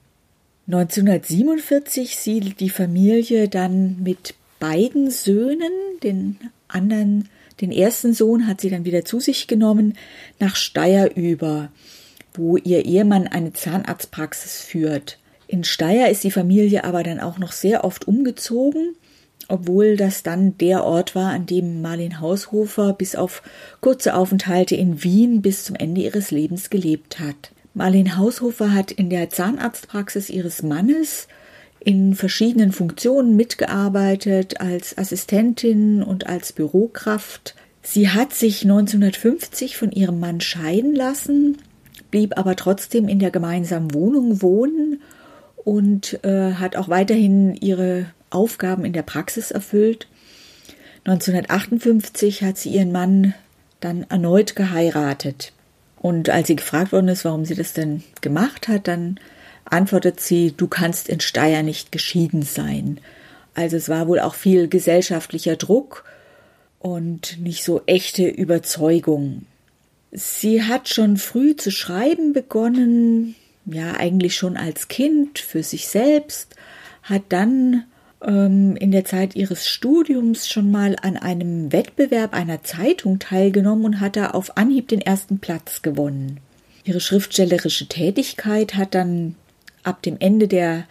1947 0.66 2.16
siedelt 2.16 2.60
die 2.60 2.70
Familie 2.70 3.48
dann 3.48 4.02
mit 4.02 4.34
beiden 4.58 5.10
Söhnen, 5.10 5.70
den 6.02 6.36
anderen, 6.66 7.28
den 7.60 7.70
ersten 7.70 8.12
Sohn 8.12 8.48
hat 8.48 8.60
sie 8.60 8.68
dann 8.68 8.84
wieder 8.84 9.04
zu 9.04 9.20
sich 9.20 9.46
genommen, 9.46 9.96
nach 10.40 10.56
Steyr 10.56 11.16
über, 11.16 11.70
wo 12.34 12.56
ihr 12.56 12.84
Ehemann 12.84 13.28
eine 13.28 13.52
Zahnarztpraxis 13.52 14.60
führt. 14.60 15.18
In 15.46 15.62
Steyr 15.62 16.10
ist 16.10 16.24
die 16.24 16.32
Familie 16.32 16.82
aber 16.82 17.04
dann 17.04 17.20
auch 17.20 17.38
noch 17.38 17.52
sehr 17.52 17.84
oft 17.84 18.08
umgezogen, 18.08 18.96
obwohl 19.48 19.96
das 19.96 20.22
dann 20.22 20.56
der 20.58 20.84
Ort 20.84 21.14
war, 21.14 21.30
an 21.30 21.46
dem 21.46 21.80
Marlene 21.80 22.20
Haushofer 22.20 22.92
bis 22.92 23.16
auf 23.16 23.42
kurze 23.80 24.14
Aufenthalte 24.14 24.76
in 24.76 25.02
Wien 25.02 25.42
bis 25.42 25.64
zum 25.64 25.74
Ende 25.74 26.02
ihres 26.02 26.30
Lebens 26.30 26.70
gelebt 26.70 27.18
hat. 27.18 27.52
Marlene 27.74 28.16
Haushofer 28.16 28.74
hat 28.74 28.90
in 28.90 29.08
der 29.08 29.30
Zahnarztpraxis 29.30 30.30
ihres 30.30 30.62
Mannes 30.62 31.28
in 31.80 32.14
verschiedenen 32.14 32.72
Funktionen 32.72 33.36
mitgearbeitet, 33.36 34.60
als 34.60 34.98
Assistentin 34.98 36.02
und 36.02 36.26
als 36.26 36.52
Bürokraft. 36.52 37.54
Sie 37.82 38.10
hat 38.10 38.34
sich 38.34 38.62
1950 38.62 39.76
von 39.76 39.92
ihrem 39.92 40.20
Mann 40.20 40.40
scheiden 40.40 40.94
lassen, 40.94 41.56
blieb 42.10 42.36
aber 42.36 42.56
trotzdem 42.56 43.08
in 43.08 43.18
der 43.18 43.30
gemeinsamen 43.30 43.94
Wohnung 43.94 44.42
wohnen 44.42 45.00
und 45.64 46.22
äh, 46.24 46.54
hat 46.54 46.76
auch 46.76 46.88
weiterhin 46.88 47.54
ihre 47.54 48.06
Aufgaben 48.30 48.84
in 48.84 48.92
der 48.92 49.02
Praxis 49.02 49.50
erfüllt. 49.50 50.08
1958 51.04 52.42
hat 52.42 52.58
sie 52.58 52.70
ihren 52.70 52.92
Mann 52.92 53.34
dann 53.80 54.04
erneut 54.08 54.56
geheiratet. 54.56 55.52
Und 55.96 56.30
als 56.30 56.48
sie 56.48 56.56
gefragt 56.56 56.92
worden 56.92 57.08
ist, 57.08 57.24
warum 57.24 57.44
sie 57.44 57.54
das 57.54 57.72
denn 57.72 58.02
gemacht 58.20 58.68
hat, 58.68 58.88
dann 58.88 59.18
antwortet 59.64 60.20
sie, 60.20 60.52
du 60.56 60.68
kannst 60.68 61.08
in 61.08 61.20
Steyr 61.20 61.62
nicht 61.62 61.92
geschieden 61.92 62.42
sein. 62.42 63.00
Also 63.54 63.76
es 63.76 63.88
war 63.88 64.06
wohl 64.06 64.20
auch 64.20 64.34
viel 64.34 64.68
gesellschaftlicher 64.68 65.56
Druck 65.56 66.04
und 66.78 67.38
nicht 67.40 67.64
so 67.64 67.82
echte 67.86 68.26
Überzeugung. 68.28 69.46
Sie 70.12 70.62
hat 70.62 70.88
schon 70.88 71.16
früh 71.16 71.56
zu 71.56 71.70
schreiben 71.70 72.32
begonnen, 72.32 73.34
ja 73.66 73.94
eigentlich 73.94 74.36
schon 74.36 74.56
als 74.56 74.88
Kind 74.88 75.38
für 75.38 75.62
sich 75.62 75.88
selbst, 75.88 76.54
hat 77.02 77.22
dann 77.30 77.84
in 78.20 78.90
der 78.90 79.04
Zeit 79.04 79.36
ihres 79.36 79.68
Studiums 79.68 80.48
schon 80.48 80.72
mal 80.72 80.96
an 81.00 81.16
einem 81.16 81.72
Wettbewerb 81.72 82.34
einer 82.34 82.64
Zeitung 82.64 83.20
teilgenommen 83.20 83.84
und 83.84 84.00
hat 84.00 84.16
da 84.16 84.30
auf 84.30 84.56
Anhieb 84.56 84.88
den 84.88 85.00
ersten 85.00 85.38
Platz 85.38 85.82
gewonnen. 85.82 86.40
Ihre 86.82 87.00
schriftstellerische 87.00 87.86
Tätigkeit 87.86 88.74
hat 88.74 88.94
dann 88.94 89.36
ab 89.84 90.02
dem 90.02 90.16
Ende 90.18 90.48
der 90.48 90.84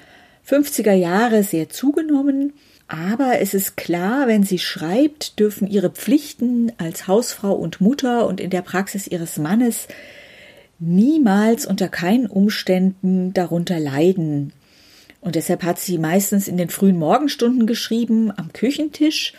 50er 0.47 0.93
Jahre 0.93 1.43
sehr 1.43 1.69
zugenommen. 1.69 2.53
Aber 2.87 3.39
es 3.41 3.53
ist 3.53 3.75
klar, 3.75 4.27
wenn 4.27 4.43
sie 4.43 4.59
schreibt, 4.59 5.39
dürfen 5.39 5.67
ihre 5.67 5.89
Pflichten 5.89 6.71
als 6.77 7.07
Hausfrau 7.07 7.51
und 7.51 7.81
Mutter 7.81 8.25
und 8.25 8.39
in 8.39 8.49
der 8.49 8.61
Praxis 8.61 9.07
ihres 9.07 9.37
Mannes 9.37 9.89
niemals 10.79 11.65
unter 11.65 11.89
keinen 11.89 12.27
Umständen 12.27 13.33
darunter 13.33 13.79
leiden. 13.79 14.53
Und 15.27 15.35
deshalb 15.35 15.63
hat 15.63 15.77
sie 15.77 15.97
meistens 15.97 16.47
in 16.47 16.55
den 16.55 16.69
frühen 16.69 16.97
Morgenstunden 16.97 17.67
geschrieben, 17.67 18.31
am 18.37 18.53
Küchentisch. 18.53 19.33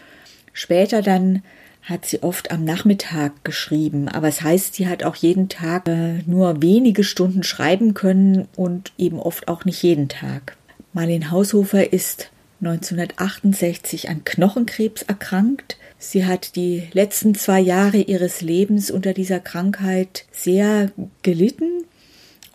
Später 0.53 1.01
dann 1.01 1.43
hat 1.81 2.05
sie 2.05 2.23
oft 2.23 2.51
am 2.51 2.63
Nachmittag 2.63 3.43
geschrieben, 3.43 4.07
aber 4.07 4.29
es 4.29 4.43
heißt, 4.43 4.75
sie 4.75 4.87
hat 4.87 5.03
auch 5.03 5.17
jeden 5.17 5.49
Tag 5.49 5.89
äh, 5.89 6.19
nur 6.27 6.61
wenige 6.61 7.05
Stunden 7.05 7.43
schreiben 7.43 7.95
können 7.95 8.49
und 8.55 8.93
eben 8.99 9.19
oft 9.19 9.49
auch 9.49 9.65
nicht 9.65 9.83
jeden 9.83 10.11
Tag. 10.11 10.59
Marlene 10.93 11.31
Haushofer 11.31 11.91
ist 11.91 12.29
1968 12.61 14.11
an 14.11 14.25
Knochenkrebs 14.25 15.05
erkrankt. 15.05 15.79
Sie 15.97 16.27
hat 16.27 16.55
die 16.55 16.83
letzten 16.93 17.35
zwei 17.35 17.61
Jahre 17.61 17.97
ihres 17.97 18.43
Lebens 18.43 18.91
unter 18.91 19.15
dieser 19.15 19.41
Krankheit 19.41 20.27
sehr 20.33 20.93
gelitten 21.23 21.85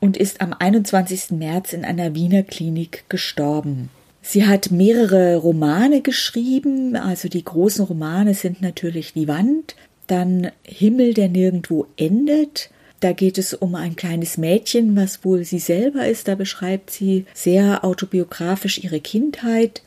und 0.03 0.17
ist 0.17 0.41
am 0.41 0.51
21. 0.51 1.31
März 1.31 1.72
in 1.72 1.86
einer 1.86 2.13
Wiener 2.13 2.43
Klinik 2.43 3.05
gestorben. 3.07 3.89
Sie 4.22 4.45
hat 4.45 4.69
mehrere 4.69 5.38
Romane 5.38 6.01
geschrieben, 6.01 6.98
also 6.98 7.29
die 7.29 7.45
großen 7.45 7.86
Romane 7.86 8.33
sind 8.33 8.62
natürlich 8.62 9.13
Die 9.13 9.29
Wand, 9.29 9.77
dann 10.07 10.51
Himmel, 10.63 11.13
der 11.13 11.29
nirgendwo 11.29 11.88
endet. 11.95 12.69
Da 13.00 13.13
geht 13.13 13.38
es 13.38 13.53
um 13.53 13.75
ein 13.75 13.95
kleines 13.95 14.38
Mädchen, 14.38 14.98
was 14.98 15.24
wohl 15.24 15.45
sie 15.45 15.60
selber 15.60 16.05
ist. 16.05 16.27
Da 16.27 16.36
beschreibt 16.36 16.91
sie 16.91 17.25
sehr 17.33 17.86
autobiografisch 17.86 18.83
ihre 18.83 19.00
Kindheit. 19.00 19.83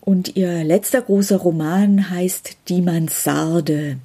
Und 0.00 0.34
ihr 0.34 0.64
letzter 0.64 1.00
großer 1.00 1.36
Roman 1.36 2.10
heißt 2.10 2.56
Die 2.68 2.82
Mansarde. 2.82 3.98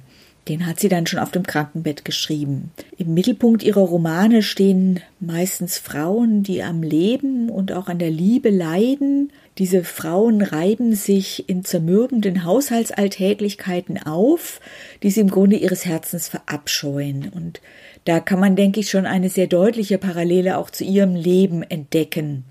Den 0.48 0.66
hat 0.66 0.80
sie 0.80 0.88
dann 0.88 1.06
schon 1.06 1.20
auf 1.20 1.30
dem 1.30 1.44
Krankenbett 1.44 2.04
geschrieben. 2.04 2.70
Im 2.96 3.14
Mittelpunkt 3.14 3.62
ihrer 3.62 3.82
Romane 3.82 4.42
stehen 4.42 5.00
meistens 5.20 5.78
Frauen, 5.78 6.42
die 6.42 6.62
am 6.62 6.82
Leben 6.82 7.50
und 7.50 7.72
auch 7.72 7.88
an 7.88 7.98
der 7.98 8.10
Liebe 8.10 8.50
leiden, 8.50 9.30
diese 9.58 9.84
Frauen 9.84 10.40
reiben 10.40 10.94
sich 10.94 11.46
in 11.48 11.64
zermürbenden 11.64 12.44
Haushaltsalltäglichkeiten 12.44 14.02
auf, 14.02 14.58
die 15.02 15.10
sie 15.10 15.20
im 15.20 15.30
Grunde 15.30 15.56
ihres 15.56 15.84
Herzens 15.84 16.28
verabscheuen. 16.28 17.30
Und 17.34 17.60
da 18.06 18.20
kann 18.20 18.40
man, 18.40 18.56
denke 18.56 18.80
ich, 18.80 18.88
schon 18.88 19.04
eine 19.04 19.28
sehr 19.28 19.48
deutliche 19.48 19.98
Parallele 19.98 20.56
auch 20.56 20.70
zu 20.70 20.84
ihrem 20.84 21.14
Leben 21.14 21.62
entdecken. 21.62 22.44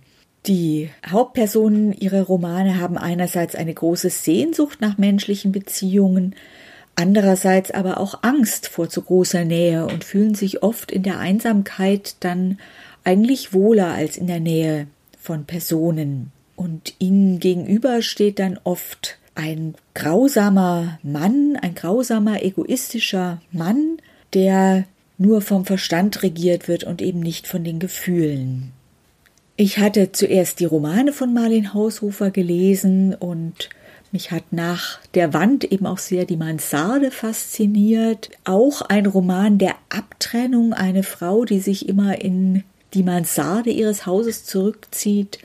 Die 0.45 0.89
Hauptpersonen 1.03 1.93
ihrer 1.93 2.21
Romane 2.21 2.79
haben 2.79 2.97
einerseits 2.97 3.55
eine 3.55 3.73
große 3.73 4.11
Sehnsucht 4.11 4.79
nach 4.79 4.97
menschlichen 4.99 5.51
Beziehungen, 5.51 6.35
andererseits 6.99 7.71
aber 7.71 7.97
auch 7.97 8.23
Angst 8.23 8.67
vor 8.67 8.89
zu 8.89 9.01
großer 9.01 9.45
Nähe 9.45 9.85
und 9.85 10.03
fühlen 10.03 10.35
sich 10.35 10.63
oft 10.63 10.91
in 10.91 11.03
der 11.03 11.17
Einsamkeit 11.17 12.15
dann 12.19 12.59
eigentlich 13.05 13.53
wohler 13.53 13.93
als 13.93 14.17
in 14.17 14.27
der 14.27 14.41
Nähe 14.41 14.87
von 15.17 15.45
Personen. 15.45 16.31
Und 16.57 16.93
ihnen 16.99 17.39
gegenüber 17.39 18.01
steht 18.01 18.37
dann 18.37 18.59
oft 18.65 19.17
ein 19.33 19.75
grausamer 19.93 20.99
Mann, 21.01 21.57
ein 21.61 21.73
grausamer, 21.73 22.43
egoistischer 22.43 23.41
Mann, 23.53 23.97
der 24.33 24.83
nur 25.17 25.41
vom 25.41 25.65
Verstand 25.65 26.21
regiert 26.21 26.67
wird 26.67 26.83
und 26.83 27.01
eben 27.01 27.21
nicht 27.21 27.47
von 27.47 27.63
den 27.63 27.79
Gefühlen. 27.79 28.73
Ich 29.55 29.77
hatte 29.77 30.11
zuerst 30.11 30.59
die 30.59 30.65
Romane 30.65 31.13
von 31.13 31.33
Marlene 31.33 31.73
Haushofer 31.73 32.31
gelesen 32.31 33.13
und 33.13 33.69
Mich 34.11 34.31
hat 34.31 34.51
nach 34.51 34.99
der 35.13 35.33
Wand 35.33 35.63
eben 35.63 35.85
auch 35.85 35.99
sehr 35.99 36.25
die 36.25 36.37
Mansarde 36.37 37.11
fasziniert. 37.11 38.31
Auch 38.43 38.81
ein 38.81 39.05
Roman 39.05 39.59
der 39.59 39.75
Abtrennung, 39.89 40.73
eine 40.73 41.03
Frau, 41.03 41.45
die 41.45 41.59
sich 41.59 41.87
immer 41.87 42.19
in 42.19 42.63
die 42.95 43.03
Mansarde 43.03 43.69
ihres 43.69 44.07
Hauses 44.07 44.45
zurückzieht. 44.45 45.37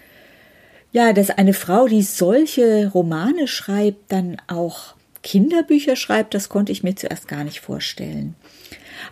Ja, 0.92 1.12
dass 1.12 1.28
eine 1.30 1.52
Frau, 1.52 1.88
die 1.88 2.02
solche 2.02 2.90
Romane 2.94 3.48
schreibt, 3.48 4.12
dann 4.12 4.36
auch 4.46 4.94
Kinderbücher 5.22 5.96
schreibt, 5.96 6.34
das 6.34 6.48
konnte 6.48 6.72
ich 6.72 6.82
mir 6.82 6.94
zuerst 6.94 7.28
gar 7.28 7.44
nicht 7.44 7.60
vorstellen. 7.60 8.34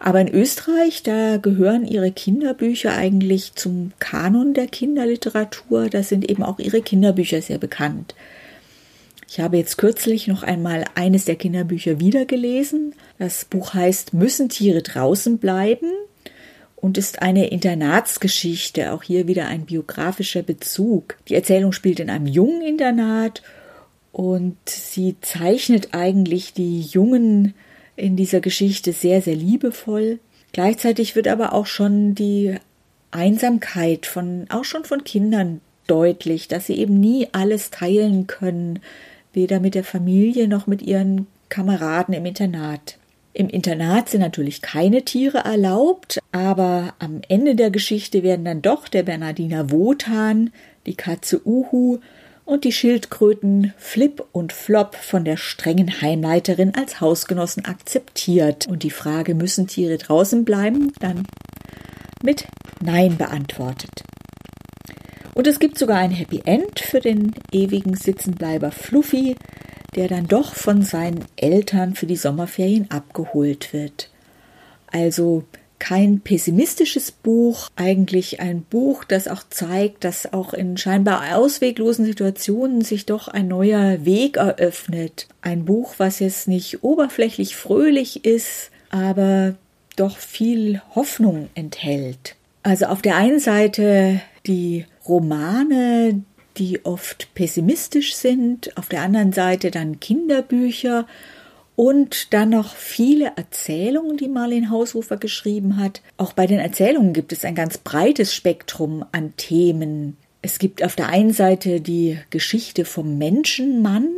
Aber 0.01 0.21
in 0.21 0.29
Österreich, 0.29 1.03
da 1.03 1.37
gehören 1.37 1.85
ihre 1.85 2.13
Kinderbücher 2.13 2.95
eigentlich 2.95 3.55
zum 3.55 3.93
Kanon 3.99 4.55
der 4.55 4.67
Kinderliteratur. 4.67 5.91
Da 5.91 6.03
sind 6.03 6.31
eben 6.31 6.43
auch 6.43 6.59
ihre 6.59 6.81
Kinderbücher 6.81 7.43
sehr 7.43 7.59
bekannt. 7.59 8.15
Ich 9.33 9.41
habe 9.41 9.57
jetzt 9.57 9.79
kürzlich 9.79 10.29
noch 10.29 10.43
einmal 10.43 10.85
eines 10.95 11.25
der 11.25 11.37
Kinderbücher 11.37 11.99
wiedergelesen. 11.99 12.95
Das 13.19 13.47
Buch 13.47 13.73
heißt 13.73 14.13
Müssen 14.13 14.51
Tiere 14.51 14.83
draußen 14.83 15.39
bleiben 15.39 15.91
und 16.77 16.99
ist 16.99 17.23
eine 17.23 17.47
Internatsgeschichte, 17.47 18.93
auch 18.93 19.03
hier 19.03 19.29
wieder 19.29 19.47
ein 19.47 19.65
biografischer 19.65 20.43
Bezug. 20.43 21.17
Die 21.29 21.35
Erzählung 21.35 21.73
spielt 21.73 21.99
in 21.99 22.11
einem 22.11 22.27
jungen 22.27 22.61
Internat 22.61 23.43
und 24.13 24.59
sie 24.67 25.17
zeichnet 25.23 25.95
eigentlich 25.95 26.53
die 26.53 26.83
Jungen 26.83 27.55
in 27.97 28.17
dieser 28.17 28.41
Geschichte 28.41 28.93
sehr, 28.93 29.23
sehr 29.23 29.37
liebevoll. 29.37 30.19
Gleichzeitig 30.53 31.17
wird 31.17 31.27
aber 31.27 31.55
auch 31.55 31.65
schon 31.65 32.15
die 32.15 32.57
Einsamkeit 33.13 34.05
von, 34.05 34.45
auch 34.51 34.65
schon 34.65 34.85
von 34.85 35.05
Kindern 35.05 35.63
deutlich, 35.87 36.49
dass 36.49 36.67
sie 36.67 36.77
eben 36.77 37.01
nie 37.01 37.29
alles 37.33 37.71
teilen 37.71 38.27
können, 38.27 38.81
weder 39.33 39.61
mit 39.61 39.75
der 39.75 39.85
Familie 39.85 40.49
noch 40.49 40.67
mit 40.67 40.83
ihren 40.83 41.27
Kameraden 41.49 42.15
im 42.15 42.25
Internat. 42.27 42.99
Im 43.35 43.49
Internat 43.49 44.11
sind 44.11 44.21
natürlich 44.21 44.61
keine 44.61 45.05
Tiere 45.05 45.39
erlaubt, 45.39 46.19
aber 46.33 46.95
am 46.99 47.23
Ende 47.29 47.55
der 47.55 47.71
Geschichte 47.71 48.23
werden 48.23 48.45
dann 48.45 48.61
doch 48.61 48.89
der 48.89 49.05
Bernardiner 49.05 49.71
Wotan, 49.71 50.51
die 50.85 50.95
Katze 50.95 51.41
Uhu 51.47 51.99
und 52.45 52.65
die 52.65 52.73
Schildkröten 52.73 53.73
Flip 53.79 54.23
und 54.33 54.53
Flop 54.53 54.97
von 54.97 55.25
der 55.25 55.39
strengen 55.39 56.03
Heimleiterin 56.03 56.75
als 56.75 57.01
Hausgenossen 57.01 57.65
akzeptiert. 57.65 58.67
Und 58.67 58.83
die 58.83 58.91
Frage, 58.91 59.35
müssen 59.35 59.67
Tiere 59.67 59.97
draußen 59.97 60.45
bleiben, 60.45 60.93
dann 61.01 61.25
mit 62.23 62.47
Nein 62.83 63.17
beantwortet. 63.17 64.03
Und 65.43 65.49
es 65.49 65.59
gibt 65.59 65.77
sogar 65.77 65.99
ein 65.99 66.13
Happy 66.13 66.41
End 66.45 66.79
für 66.79 67.01
den 67.01 67.33
ewigen 67.51 67.97
Sitzenbleiber 67.97 68.71
Fluffy, 68.71 69.35
der 69.97 70.07
dann 70.07 70.29
doch 70.29 70.55
von 70.55 70.83
seinen 70.83 71.25
Eltern 71.35 71.97
für 71.97 72.07
die 72.07 72.15
Sommerferien 72.15 72.89
abgeholt 72.93 73.73
wird. 73.73 74.09
Also 74.87 75.43
kein 75.81 76.21
pessimistisches 76.21 77.11
Buch, 77.11 77.71
eigentlich 77.75 78.39
ein 78.39 78.63
Buch, 78.63 79.03
das 79.03 79.27
auch 79.27 79.43
zeigt, 79.51 80.05
dass 80.05 80.33
auch 80.33 80.55
in 80.55 80.77
scheinbar 80.77 81.37
ausweglosen 81.37 82.05
Situationen 82.05 82.83
sich 82.83 83.05
doch 83.05 83.27
ein 83.27 83.49
neuer 83.49 84.05
Weg 84.05 84.37
eröffnet. 84.37 85.27
Ein 85.41 85.65
Buch, 85.65 85.95
was 85.99 86.21
jetzt 86.21 86.47
nicht 86.47 86.85
oberflächlich 86.85 87.57
fröhlich 87.57 88.25
ist, 88.25 88.71
aber 88.91 89.57
doch 89.97 90.19
viel 90.19 90.81
Hoffnung 90.95 91.49
enthält. 91.57 92.37
Also 92.63 92.87
auf 92.87 93.03
der 93.03 93.17
einen 93.17 93.41
Seite 93.41 94.21
die 94.47 94.87
Romane, 95.07 96.23
die 96.59 96.85
oft 96.85 97.33
pessimistisch 97.35 98.15
sind, 98.15 98.77
auf 98.77 98.89
der 98.89 99.03
anderen 99.03 99.33
Seite 99.33 99.71
dann 99.71 100.01
Kinderbücher 100.01 101.07
und 101.77 102.33
dann 102.35 102.51
noch 102.51 102.77
viele 102.77 103.33
Erzählungen, 103.37 104.17
die 104.17 104.29
Marlene 104.29 104.71
Haushofer 104.71 105.17
geschrieben 105.17 105.79
hat. 105.79 106.03
Auch 106.17 106.33
bei 106.33 106.47
den 106.47 106.59
Erzählungen 106.59 107.13
gibt 107.13 107.33
es 107.33 107.45
ein 107.45 107.55
ganz 107.55 107.79
breites 107.79 108.35
Spektrum 108.35 109.05
an 109.13 109.35
Themen. 109.37 110.17
Es 110.43 110.59
gibt 110.59 110.85
auf 110.85 110.97
der 110.97 111.09
einen 111.09 111.33
Seite 111.33 111.81
die 111.81 112.19
Geschichte 112.31 112.85
vom 112.85 113.17
Menschenmann. 113.17 114.09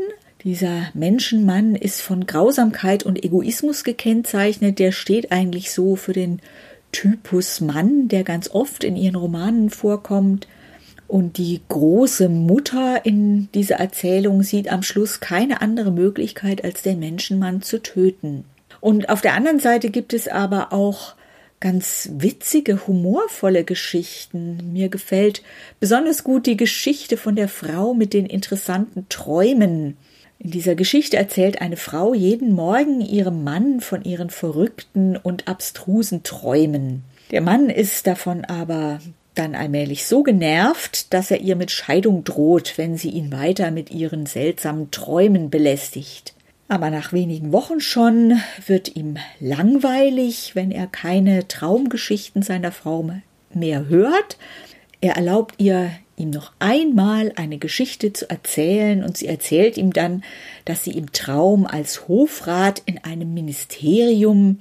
Dieser 0.42 0.90
Menschenmann 0.94 1.74
ist 1.74 2.00
von 2.00 2.26
Grausamkeit 2.26 3.04
und 3.04 3.22
Egoismus 3.22 3.84
gekennzeichnet. 3.84 4.78
Der 4.78 4.92
steht 4.92 5.32
eigentlich 5.32 5.72
so 5.72 5.96
für 5.96 6.12
den 6.12 6.40
Typus 6.94 7.60
Mann, 7.60 8.06
der 8.06 8.22
ganz 8.22 8.48
oft 8.50 8.84
in 8.84 8.94
ihren 8.94 9.16
Romanen 9.16 9.68
vorkommt. 9.68 10.46
Und 11.08 11.38
die 11.38 11.60
große 11.68 12.28
Mutter 12.28 13.04
in 13.04 13.48
dieser 13.52 13.76
Erzählung 13.76 14.42
sieht 14.44 14.70
am 14.70 14.84
Schluss 14.84 15.18
keine 15.18 15.60
andere 15.60 15.90
Möglichkeit, 15.90 16.62
als 16.64 16.82
den 16.82 17.00
Menschenmann 17.00 17.62
zu 17.62 17.82
töten. 17.82 18.44
Und 18.80 19.08
auf 19.08 19.20
der 19.20 19.34
anderen 19.34 19.58
Seite 19.58 19.90
gibt 19.90 20.14
es 20.14 20.28
aber 20.28 20.72
auch 20.72 21.16
ganz 21.58 22.10
witzige, 22.12 22.86
humorvolle 22.86 23.64
Geschichten. 23.64 24.72
Mir 24.72 24.88
gefällt 24.88 25.42
besonders 25.80 26.22
gut 26.22 26.46
die 26.46 26.56
Geschichte 26.56 27.16
von 27.16 27.34
der 27.34 27.48
Frau 27.48 27.92
mit 27.92 28.12
den 28.12 28.26
interessanten 28.26 29.08
Träumen. 29.08 29.96
In 30.44 30.50
dieser 30.50 30.74
Geschichte 30.74 31.16
erzählt 31.16 31.62
eine 31.62 31.78
Frau 31.78 32.12
jeden 32.12 32.52
Morgen 32.52 33.00
ihrem 33.00 33.44
Mann 33.44 33.80
von 33.80 34.04
ihren 34.04 34.28
verrückten 34.28 35.16
und 35.16 35.48
abstrusen 35.48 36.22
Träumen. 36.22 37.02
Der 37.30 37.40
Mann 37.40 37.70
ist 37.70 38.06
davon 38.06 38.44
aber 38.44 39.00
dann 39.34 39.54
allmählich 39.54 40.04
so 40.04 40.22
genervt, 40.22 41.14
dass 41.14 41.30
er 41.30 41.40
ihr 41.40 41.56
mit 41.56 41.70
Scheidung 41.70 42.24
droht, 42.24 42.74
wenn 42.76 42.98
sie 42.98 43.08
ihn 43.08 43.32
weiter 43.32 43.70
mit 43.70 43.90
ihren 43.90 44.26
seltsamen 44.26 44.90
Träumen 44.90 45.48
belästigt. 45.48 46.34
Aber 46.68 46.90
nach 46.90 47.14
wenigen 47.14 47.50
Wochen 47.50 47.80
schon 47.80 48.38
wird 48.66 48.96
ihm 48.96 49.16
langweilig, 49.40 50.54
wenn 50.54 50.70
er 50.70 50.86
keine 50.86 51.48
Traumgeschichten 51.48 52.42
seiner 52.42 52.70
Frau 52.70 53.10
mehr 53.54 53.88
hört. 53.88 54.36
Er 55.00 55.16
erlaubt 55.16 55.54
ihr, 55.56 55.90
ihm 56.16 56.30
noch 56.30 56.52
einmal 56.58 57.32
eine 57.36 57.58
Geschichte 57.58 58.12
zu 58.12 58.28
erzählen, 58.28 59.02
und 59.02 59.16
sie 59.16 59.26
erzählt 59.26 59.76
ihm 59.76 59.92
dann, 59.92 60.24
dass 60.64 60.84
sie 60.84 60.92
im 60.92 61.12
Traum 61.12 61.66
als 61.66 62.08
Hofrat 62.08 62.82
in 62.86 62.98
einem 62.98 63.34
Ministerium 63.34 64.60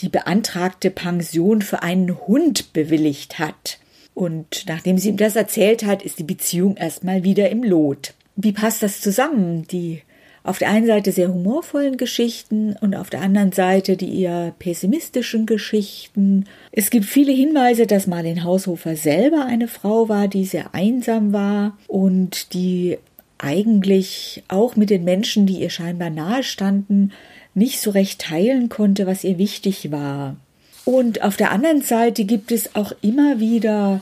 die 0.00 0.08
beantragte 0.08 0.90
Pension 0.90 1.62
für 1.62 1.82
einen 1.82 2.26
Hund 2.26 2.72
bewilligt 2.72 3.38
hat. 3.38 3.78
Und 4.14 4.64
nachdem 4.66 4.98
sie 4.98 5.10
ihm 5.10 5.16
das 5.16 5.36
erzählt 5.36 5.84
hat, 5.84 6.02
ist 6.02 6.18
die 6.18 6.24
Beziehung 6.24 6.76
erstmal 6.76 7.24
wieder 7.24 7.50
im 7.50 7.62
Lot. 7.62 8.14
Wie 8.34 8.52
passt 8.52 8.82
das 8.82 9.00
zusammen? 9.00 9.66
Die 9.68 10.02
auf 10.46 10.58
der 10.58 10.70
einen 10.70 10.86
Seite 10.86 11.10
sehr 11.10 11.28
humorvollen 11.28 11.96
Geschichten 11.96 12.76
und 12.80 12.94
auf 12.94 13.10
der 13.10 13.20
anderen 13.20 13.50
Seite 13.50 13.96
die 13.96 14.20
eher 14.20 14.54
pessimistischen 14.58 15.44
Geschichten. 15.44 16.46
Es 16.70 16.90
gibt 16.90 17.06
viele 17.06 17.32
Hinweise, 17.32 17.86
dass 17.86 18.06
Marlene 18.06 18.44
Haushofer 18.44 18.94
selber 18.94 19.44
eine 19.44 19.66
Frau 19.66 20.08
war, 20.08 20.28
die 20.28 20.44
sehr 20.44 20.72
einsam 20.72 21.32
war 21.32 21.76
und 21.88 22.54
die 22.54 22.98
eigentlich 23.38 24.44
auch 24.48 24.76
mit 24.76 24.90
den 24.90 25.04
Menschen, 25.04 25.46
die 25.46 25.60
ihr 25.60 25.70
scheinbar 25.70 26.10
nahe 26.10 26.44
standen, 26.44 27.12
nicht 27.54 27.80
so 27.80 27.90
recht 27.90 28.20
teilen 28.20 28.68
konnte, 28.68 29.06
was 29.06 29.24
ihr 29.24 29.38
wichtig 29.38 29.90
war. 29.90 30.36
Und 30.84 31.22
auf 31.22 31.36
der 31.36 31.50
anderen 31.50 31.82
Seite 31.82 32.24
gibt 32.24 32.52
es 32.52 32.76
auch 32.76 32.92
immer 33.02 33.40
wieder 33.40 34.00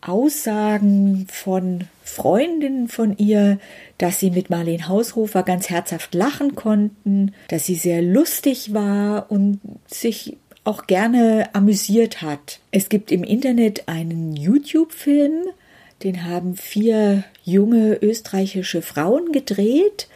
Aussagen 0.00 1.26
von 1.30 1.84
Freundinnen 2.02 2.88
von 2.88 3.16
ihr, 3.18 3.58
dass 3.98 4.20
sie 4.20 4.30
mit 4.30 4.50
Marlene 4.50 4.88
Haushofer 4.88 5.42
ganz 5.42 5.68
herzhaft 5.68 6.14
lachen 6.14 6.54
konnten, 6.54 7.32
dass 7.48 7.66
sie 7.66 7.74
sehr 7.74 8.02
lustig 8.02 8.72
war 8.72 9.30
und 9.30 9.60
sich 9.86 10.36
auch 10.64 10.86
gerne 10.86 11.48
amüsiert 11.54 12.22
hat. 12.22 12.60
Es 12.70 12.88
gibt 12.88 13.12
im 13.12 13.22
Internet 13.22 13.88
einen 13.88 14.36
YouTube-Film, 14.36 15.44
den 16.02 16.24
haben 16.24 16.56
vier 16.56 17.24
junge 17.44 17.94
österreichische 18.02 18.82
Frauen 18.82 19.32
gedreht 19.32 20.08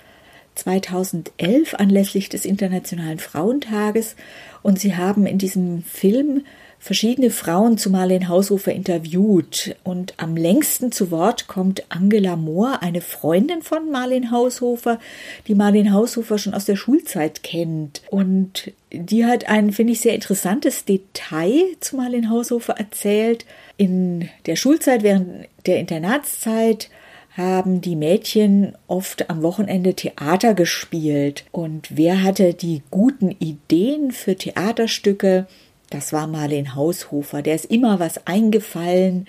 2011 0.56 1.74
anlässlich 1.74 2.28
des 2.28 2.44
Internationalen 2.44 3.18
Frauentages 3.18 4.16
und 4.62 4.78
sie 4.78 4.96
haben 4.96 5.26
in 5.26 5.38
diesem 5.38 5.82
Film 5.84 6.44
verschiedene 6.80 7.30
Frauen 7.30 7.76
zu 7.76 7.90
Marlene 7.90 8.28
Haushofer 8.28 8.72
interviewt 8.72 9.76
und 9.84 10.14
am 10.16 10.34
längsten 10.34 10.90
zu 10.90 11.10
Wort 11.10 11.46
kommt 11.46 11.84
Angela 11.90 12.36
Mohr, 12.36 12.82
eine 12.82 13.02
Freundin 13.02 13.60
von 13.60 13.90
Marlene 13.90 14.30
Haushofer, 14.30 14.98
die 15.46 15.54
Marlene 15.54 15.92
Haushofer 15.92 16.38
schon 16.38 16.54
aus 16.54 16.64
der 16.64 16.76
Schulzeit 16.76 17.42
kennt 17.42 18.02
und 18.10 18.72
die 18.92 19.26
hat 19.26 19.48
ein, 19.48 19.72
finde 19.72 19.92
ich, 19.92 20.00
sehr 20.00 20.14
interessantes 20.14 20.86
Detail 20.86 21.76
zu 21.80 21.96
Marlene 21.96 22.30
Haushofer 22.30 22.72
erzählt. 22.72 23.44
In 23.76 24.30
der 24.46 24.56
Schulzeit, 24.56 25.02
während 25.02 25.46
der 25.66 25.78
Internatszeit, 25.78 26.90
haben 27.36 27.80
die 27.80 27.94
Mädchen 27.94 28.74
oft 28.88 29.30
am 29.30 29.42
Wochenende 29.42 29.94
Theater 29.94 30.54
gespielt. 30.54 31.44
Und 31.52 31.88
wer 31.96 32.22
hatte 32.22 32.54
die 32.54 32.82
guten 32.90 33.30
Ideen 33.30 34.10
für 34.10 34.34
Theaterstücke? 34.34 35.46
Das 35.90 36.12
war 36.12 36.26
Marlen 36.26 36.74
Haushofer. 36.74 37.42
Der 37.42 37.54
ist 37.54 37.66
immer 37.66 38.00
was 38.00 38.26
eingefallen, 38.26 39.26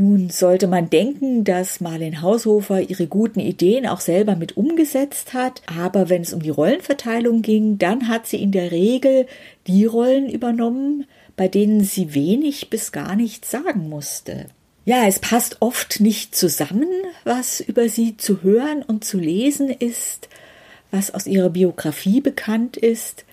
Nun 0.00 0.30
sollte 0.30 0.68
man 0.68 0.90
denken, 0.90 1.42
dass 1.42 1.80
Marlene 1.80 2.22
Haushofer 2.22 2.80
ihre 2.80 3.08
guten 3.08 3.40
Ideen 3.40 3.84
auch 3.84 3.98
selber 3.98 4.36
mit 4.36 4.56
umgesetzt 4.56 5.34
hat, 5.34 5.60
aber 5.66 6.08
wenn 6.08 6.22
es 6.22 6.32
um 6.32 6.40
die 6.40 6.50
Rollenverteilung 6.50 7.42
ging, 7.42 7.78
dann 7.78 8.06
hat 8.06 8.28
sie 8.28 8.40
in 8.40 8.52
der 8.52 8.70
Regel 8.70 9.26
die 9.66 9.86
Rollen 9.86 10.30
übernommen, 10.30 11.04
bei 11.34 11.48
denen 11.48 11.82
sie 11.82 12.14
wenig 12.14 12.70
bis 12.70 12.92
gar 12.92 13.16
nichts 13.16 13.50
sagen 13.50 13.88
musste. 13.88 14.46
Ja, 14.84 15.08
es 15.08 15.18
passt 15.18 15.56
oft 15.58 15.98
nicht 15.98 16.36
zusammen, 16.36 16.86
was 17.24 17.58
über 17.58 17.88
sie 17.88 18.16
zu 18.16 18.44
hören 18.44 18.84
und 18.84 19.04
zu 19.04 19.18
lesen 19.18 19.68
ist, 19.68 20.28
was 20.92 21.12
aus 21.12 21.26
ihrer 21.26 21.50
Biografie 21.50 22.20
bekannt 22.20 22.76
ist, 22.76 23.24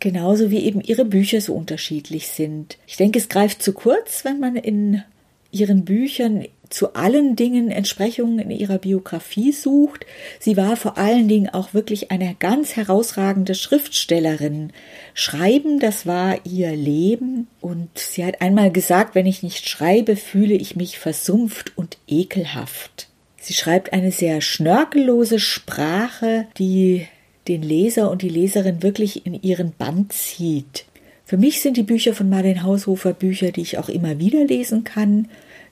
genauso 0.00 0.50
wie 0.50 0.60
eben 0.60 0.80
ihre 0.80 1.04
Bücher 1.04 1.40
so 1.40 1.54
unterschiedlich 1.54 2.28
sind. 2.28 2.78
Ich 2.86 2.96
denke, 2.96 3.18
es 3.18 3.28
greift 3.28 3.62
zu 3.62 3.72
kurz, 3.72 4.24
wenn 4.24 4.40
man 4.40 4.56
in 4.56 5.02
ihren 5.50 5.84
Büchern 5.84 6.44
zu 6.68 6.94
allen 6.94 7.36
Dingen 7.36 7.70
Entsprechungen 7.70 8.38
in 8.38 8.50
ihrer 8.50 8.78
Biografie 8.78 9.52
sucht. 9.52 10.04
Sie 10.40 10.56
war 10.56 10.76
vor 10.76 10.98
allen 10.98 11.28
Dingen 11.28 11.48
auch 11.48 11.74
wirklich 11.74 12.10
eine 12.10 12.34
ganz 12.38 12.76
herausragende 12.76 13.54
Schriftstellerin. 13.54 14.72
Schreiben, 15.14 15.78
das 15.78 16.06
war 16.06 16.38
ihr 16.44 16.74
Leben 16.74 17.46
und 17.60 17.96
sie 17.96 18.24
hat 18.24 18.40
einmal 18.40 18.70
gesagt, 18.72 19.14
wenn 19.14 19.26
ich 19.26 19.42
nicht 19.42 19.68
schreibe, 19.68 20.16
fühle 20.16 20.54
ich 20.54 20.76
mich 20.76 20.98
versumpft 20.98 21.72
und 21.76 21.98
ekelhaft. 22.08 23.08
Sie 23.40 23.54
schreibt 23.54 23.92
eine 23.92 24.10
sehr 24.10 24.40
schnörkellose 24.40 25.38
Sprache, 25.38 26.48
die 26.58 27.06
den 27.48 27.62
Leser 27.62 28.10
und 28.10 28.22
die 28.22 28.28
Leserin 28.28 28.82
wirklich 28.82 29.26
in 29.26 29.40
ihren 29.42 29.72
Band 29.72 30.12
zieht. 30.12 30.84
Für 31.24 31.36
mich 31.36 31.60
sind 31.60 31.76
die 31.76 31.82
Bücher 31.82 32.14
von 32.14 32.28
Marlene 32.28 32.62
Haushofer 32.62 33.12
Bücher, 33.12 33.50
die 33.50 33.62
ich 33.62 33.78
auch 33.78 33.88
immer 33.88 34.18
wieder 34.18 34.44
lesen 34.44 34.84
kann, 34.84 35.28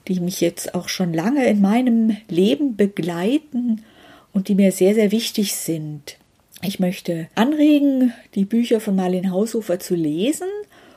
die 0.07 0.19
mich 0.19 0.41
jetzt 0.41 0.75
auch 0.75 0.89
schon 0.89 1.13
lange 1.13 1.47
in 1.47 1.61
meinem 1.61 2.17
Leben 2.29 2.75
begleiten 2.75 3.81
und 4.33 4.47
die 4.49 4.55
mir 4.55 4.71
sehr, 4.71 4.93
sehr 4.93 5.11
wichtig 5.11 5.55
sind. 5.55 6.17
Ich 6.61 6.79
möchte 6.79 7.27
anregen, 7.35 8.13
die 8.33 8.45
Bücher 8.45 8.79
von 8.79 8.95
Marlene 8.95 9.31
Haushofer 9.31 9.79
zu 9.79 9.95
lesen 9.95 10.47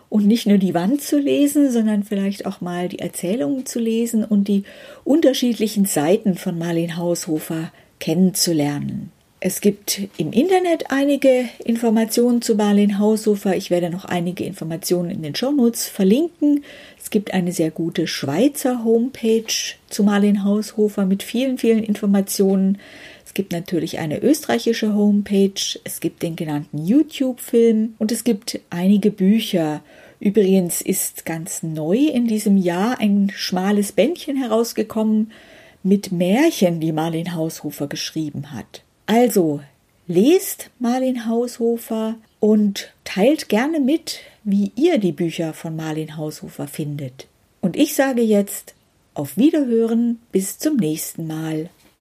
und 0.08 0.26
nicht 0.26 0.46
nur 0.46 0.58
die 0.58 0.74
Wand 0.74 1.02
zu 1.02 1.18
lesen, 1.18 1.70
sondern 1.70 2.02
vielleicht 2.02 2.46
auch 2.46 2.60
mal 2.60 2.88
die 2.88 2.98
Erzählungen 2.98 3.66
zu 3.66 3.78
lesen 3.78 4.24
und 4.24 4.48
die 4.48 4.64
unterschiedlichen 5.04 5.84
Seiten 5.84 6.34
von 6.34 6.58
Marlene 6.58 6.96
Haushofer 6.96 7.72
kennenzulernen. 8.00 9.12
Es 9.40 9.60
gibt 9.60 10.00
im 10.16 10.32
Internet 10.32 10.90
einige 10.90 11.48
Informationen 11.64 12.42
zu 12.42 12.56
Marlene 12.56 12.98
Haushofer. 12.98 13.54
Ich 13.54 13.70
werde 13.70 13.88
noch 13.88 14.04
einige 14.04 14.42
Informationen 14.42 15.10
in 15.10 15.22
den 15.22 15.36
Shownotes 15.36 15.86
verlinken. 15.86 16.64
Es 17.00 17.10
gibt 17.10 17.32
eine 17.32 17.52
sehr 17.52 17.70
gute 17.70 18.08
Schweizer 18.08 18.82
Homepage 18.82 19.44
zu 19.88 20.02
Marlene 20.02 20.42
Haushofer 20.42 21.06
mit 21.06 21.22
vielen, 21.22 21.56
vielen 21.56 21.84
Informationen. 21.84 22.78
Es 23.24 23.32
gibt 23.32 23.52
natürlich 23.52 24.00
eine 24.00 24.20
österreichische 24.20 24.92
Homepage. 24.92 25.78
Es 25.84 26.00
gibt 26.00 26.24
den 26.24 26.34
genannten 26.34 26.84
YouTube-Film 26.84 27.94
und 27.98 28.10
es 28.10 28.24
gibt 28.24 28.58
einige 28.70 29.12
Bücher. 29.12 29.82
Übrigens 30.18 30.80
ist 30.80 31.24
ganz 31.24 31.62
neu 31.62 31.96
in 31.96 32.26
diesem 32.26 32.56
Jahr 32.56 32.98
ein 32.98 33.30
schmales 33.32 33.92
Bändchen 33.92 34.36
herausgekommen 34.36 35.30
mit 35.84 36.10
Märchen, 36.10 36.80
die 36.80 36.90
Marlene 36.90 37.36
Haushofer 37.36 37.86
geschrieben 37.86 38.50
hat. 38.50 38.82
Also, 39.08 39.62
lest 40.06 40.68
Marlin 40.78 41.26
Haushofer 41.26 42.16
und 42.40 42.92
teilt 43.04 43.48
gerne 43.48 43.80
mit, 43.80 44.20
wie 44.44 44.70
ihr 44.76 44.98
die 44.98 45.12
Bücher 45.12 45.54
von 45.54 45.74
Marlin 45.74 46.18
Haushofer 46.18 46.68
findet. 46.68 47.26
Und 47.62 47.74
ich 47.74 47.94
sage 47.94 48.20
jetzt 48.20 48.74
auf 49.14 49.38
Wiederhören 49.38 50.20
bis 50.30 50.58
zum 50.58 50.76
nächsten 50.76 51.26
Mal. 51.26 51.70